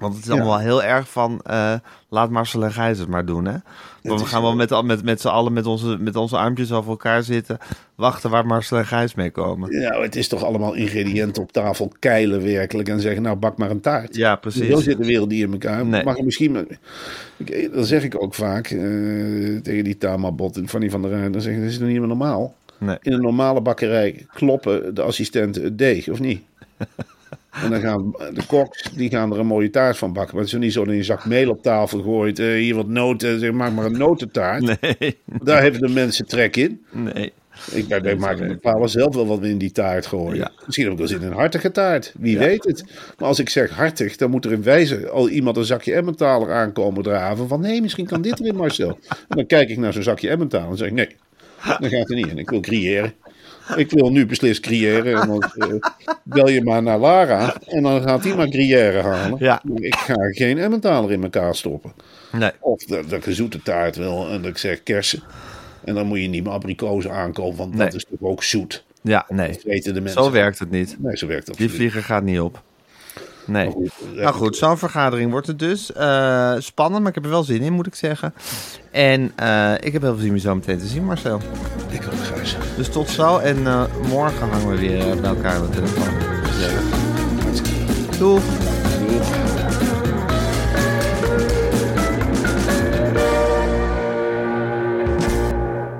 Want 0.00 0.14
het 0.14 0.22
is 0.22 0.28
Ja. 0.30 0.34
allemaal 0.36 0.58
heel 0.58 0.82
erg 0.82 1.08
van, 1.10 1.40
eh, 1.44 1.74
laat 2.08 2.30
Marcel 2.30 2.64
en 2.64 2.72
Gijs 2.72 2.98
het 2.98 3.08
maar 3.08 3.24
doen, 3.26 3.44
hè? 3.44 3.56
Want 4.02 4.20
we 4.20 4.26
gaan 4.26 4.42
wel 4.42 4.54
met, 4.54 4.82
met, 4.82 5.04
met 5.04 5.20
z'n 5.20 5.28
allen 5.28 5.52
met 5.52 5.66
onze, 5.66 5.96
met 6.00 6.16
onze 6.16 6.36
armpjes 6.36 6.72
over 6.72 6.90
elkaar 6.90 7.22
zitten, 7.22 7.58
wachten 7.94 8.30
waar 8.30 8.46
Marcel 8.46 8.76
en 8.78 8.86
Gijs 8.86 9.14
mee 9.14 9.30
komen. 9.30 9.80
Nou, 9.80 10.02
het 10.02 10.16
is 10.16 10.28
toch 10.28 10.44
allemaal 10.44 10.74
ingrediënten 10.74 11.42
op 11.42 11.52
tafel 11.52 11.92
keilen 11.98 12.42
werkelijk. 12.42 12.88
En 12.88 13.00
zeggen, 13.00 13.22
nou, 13.22 13.36
bak 13.36 13.56
maar 13.58 13.70
een 13.70 13.80
taart. 13.80 14.16
Ja, 14.16 14.36
precies. 14.36 14.68
Zo 14.70 14.80
zit 14.80 14.98
de 14.98 15.04
wereld 15.06 15.28
niet 15.28 15.42
in 15.42 15.52
elkaar. 15.52 15.86
Nee. 15.86 16.04
Mag 16.04 16.20
misschien... 16.20 16.52
maar- 16.52 16.64
Ik- 17.36 17.72
Dan 17.74 17.84
zeg 17.84 18.04
ik 18.04 18.22
ook 18.22 18.34
vaak 18.34 18.66
eh, 18.66 18.78
tegen 19.62 19.84
die 19.84 19.98
Tamabot 19.98 20.56
en 20.56 20.68
Fanny 20.68 20.90
van 20.90 21.02
der 21.02 21.10
Rijn. 21.10 21.32
Dan 21.32 21.40
zeg 21.40 21.54
ik, 21.54 21.60
dat 21.60 21.68
is 21.70 21.78
nog 21.78 21.88
niet 21.88 21.98
meer 21.98 22.08
normaal. 22.08 22.54
Nee. 22.78 22.96
In 23.02 23.12
een 23.12 23.20
normale 23.22 23.60
bakkerij 23.60 24.26
kloppen 24.34 24.94
de 24.94 25.02
assistenten 25.02 25.62
het 25.62 25.78
deeg, 25.78 26.08
of 26.08 26.20
niet? 26.20 26.42
En 27.50 27.70
dan 27.70 27.80
gaan 27.80 28.10
de 28.34 28.46
koks, 28.46 28.82
die 28.94 29.10
gaan 29.10 29.32
er 29.32 29.38
een 29.38 29.46
mooie 29.46 29.70
taart 29.70 29.96
van 29.98 30.12
bakken. 30.12 30.34
Maar 30.34 30.44
het 30.44 30.52
is 30.52 30.58
niet 30.58 30.72
zo 30.72 30.84
dat 30.84 30.92
je 30.92 30.98
een 30.98 31.04
zak 31.04 31.24
meel 31.24 31.50
op 31.50 31.62
tafel 31.62 32.02
gooit. 32.02 32.38
eh, 32.38 32.46
hier 32.46 32.74
wat 32.74 32.88
noten, 32.88 33.38
zeg, 33.40 33.52
maak 33.52 33.72
maar 33.72 33.84
een 33.84 33.98
notentaart. 33.98 34.62
Nee, 34.98 35.18
Daar 35.42 35.62
hebben 35.62 35.80
de 35.80 35.88
mensen 35.88 36.26
trek 36.26 36.56
in. 36.56 36.84
nee. 36.90 37.32
Ik, 37.72 37.86
wij 37.86 38.16
maken 38.16 38.48
bepalen 38.48 38.88
zelf 38.88 39.14
wel 39.14 39.26
wat 39.26 39.38
we 39.38 39.48
in 39.48 39.58
die 39.58 39.72
taart 39.72 40.06
gooien. 40.06 40.36
Ja. 40.36 40.50
Misschien 40.66 40.90
ik 40.90 40.98
wel 40.98 41.06
zin 41.06 41.20
in 41.20 41.26
een 41.26 41.32
hartige 41.32 41.70
taart. 41.70 42.12
Wie 42.18 42.38
weet 42.38 42.64
het. 42.64 42.84
Maar 43.18 43.28
als 43.28 43.38
ik 43.38 43.48
zeg 43.48 43.70
hartig, 43.70 44.16
dan 44.16 44.30
moet 44.30 44.44
er 44.44 44.52
in 44.52 44.62
wijze 44.62 45.08
al 45.08 45.28
iemand 45.28 45.56
een 45.56 45.64
zakje 45.64 45.94
Emmentaler 45.94 46.52
aankomen 46.52 47.02
draven. 47.02 47.48
Van 47.48 47.60
nee, 47.60 47.80
misschien 47.82 48.06
kan 48.06 48.22
dit 48.22 48.40
erin, 48.40 48.56
Marcel. 48.56 48.98
En 49.08 49.36
dan 49.36 49.46
kijk 49.46 49.68
ik 49.68 49.78
naar 49.78 49.92
zo'n 49.92 50.02
zakje 50.02 50.28
Emmentaler 50.30 50.70
en 50.70 50.76
zeg 50.76 50.88
ik 50.88 50.94
nee, 50.94 51.16
dat 51.78 51.90
gaat 51.90 52.10
er 52.10 52.16
niet 52.16 52.26
in. 52.26 52.38
Ik 52.38 52.50
wil 52.50 52.60
creëren. 52.60 53.12
Ik 53.76 53.90
wil 53.90 54.10
nu 54.10 54.26
beslist 54.26 54.66
Gruyère. 54.66 55.20
En 55.20 55.26
dan 55.26 55.42
eh, 55.42 55.74
bel 56.22 56.48
je 56.48 56.62
maar 56.62 56.82
naar 56.82 56.98
Lara. 56.98 57.56
En 57.66 57.82
dan 57.82 58.02
gaat 58.02 58.24
hij 58.24 58.34
maar 58.36 58.48
Gruyère 58.48 59.02
halen. 59.02 59.38
Ja. 59.38 59.62
Ik 59.74 59.94
ga 59.94 60.14
geen 60.30 60.58
Emmentaler 60.58 61.12
in 61.12 61.22
elkaar 61.22 61.54
stoppen. 61.54 61.92
Nee. 62.32 62.50
Of 62.60 62.84
dat, 62.84 63.02
dat 63.10 63.18
ik 63.18 63.26
een 63.26 63.34
zoete 63.34 63.62
taart 63.62 63.96
wil 63.96 64.28
en 64.30 64.42
dat 64.42 64.50
ik 64.50 64.58
zeg 64.58 64.82
kersen. 64.82 65.22
En 65.84 65.94
dan 65.94 66.06
moet 66.06 66.20
je 66.20 66.28
niet 66.28 66.44
meer 66.44 66.52
abrikozen 66.52 67.10
aankomen, 67.12 67.56
want 67.56 67.74
Nee. 67.74 67.84
dat 67.86 67.94
is 67.94 68.04
toch 68.10 68.28
ook 68.28 68.42
zoet. 68.42 68.84
Ja, 69.02 69.26
nee. 69.28 69.48
Dat 69.52 69.62
weten 69.62 69.94
de 69.94 70.00
mensen. 70.00 70.24
Zo 70.24 70.30
werkt 70.30 70.58
het 70.58 70.70
niet. 70.70 70.96
Nee, 70.98 71.16
zo 71.16 71.26
werkt 71.26 71.46
dat. 71.46 71.56
Die 71.56 71.70
vlieger 71.70 72.02
gaat 72.02 72.22
niet 72.22 72.40
op. 72.40 72.62
Nee. 73.46 73.64
Maar 73.64 73.72
goed, 73.74 73.90
Nou 74.14 74.34
goed, 74.34 74.56
zo'n 74.56 74.78
vergadering 74.78 75.30
wordt 75.30 75.46
het 75.46 75.58
dus. 75.58 75.92
Eh, 75.92 76.54
spannend, 76.58 77.00
maar 77.00 77.08
ik 77.08 77.14
heb 77.14 77.24
er 77.24 77.30
wel 77.30 77.42
zin 77.42 77.60
in, 77.62 77.72
moet 77.72 77.86
ik 77.86 77.94
zeggen. 77.94 78.34
En 78.90 79.32
eh, 79.36 79.74
ik 79.80 79.92
heb 79.92 80.02
heel 80.02 80.10
veel 80.12 80.20
zin 80.20 80.28
om 80.28 80.34
je 80.34 80.40
zo 80.40 80.54
meteen 80.54 80.78
te 80.78 80.86
zien, 80.86 81.04
Marcel. 81.04 81.40
Ik. 81.90 82.02
Dus 82.80 82.88
tot 82.88 83.08
zo. 83.08 83.38
En 83.38 83.66
eh, 83.66 83.84
morgen 84.08 84.48
hangen 84.48 84.68
we 84.68 84.78
weer 84.78 85.20
bij 85.20 85.30
elkaar 85.30 85.54
aan 85.54 85.62
de 85.62 85.68
telefoon. 85.70 86.08
Doeg. 88.18 88.42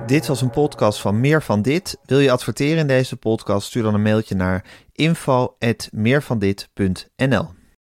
Dit 0.05 0.27
was 0.27 0.41
een 0.41 0.49
podcast 0.49 0.99
van 0.99 1.19
Meer 1.19 1.41
van 1.41 1.61
Dit. 1.61 1.97
Wil 2.05 2.19
je 2.19 2.31
adverteren 2.31 2.77
in 2.77 2.87
deze 2.87 3.15
podcast? 3.15 3.67
Stuur 3.67 3.83
dan 3.83 3.93
een 3.93 4.01
mailtje 4.01 4.35
naar 4.35 4.65
info.meervandit.nl 4.91 7.60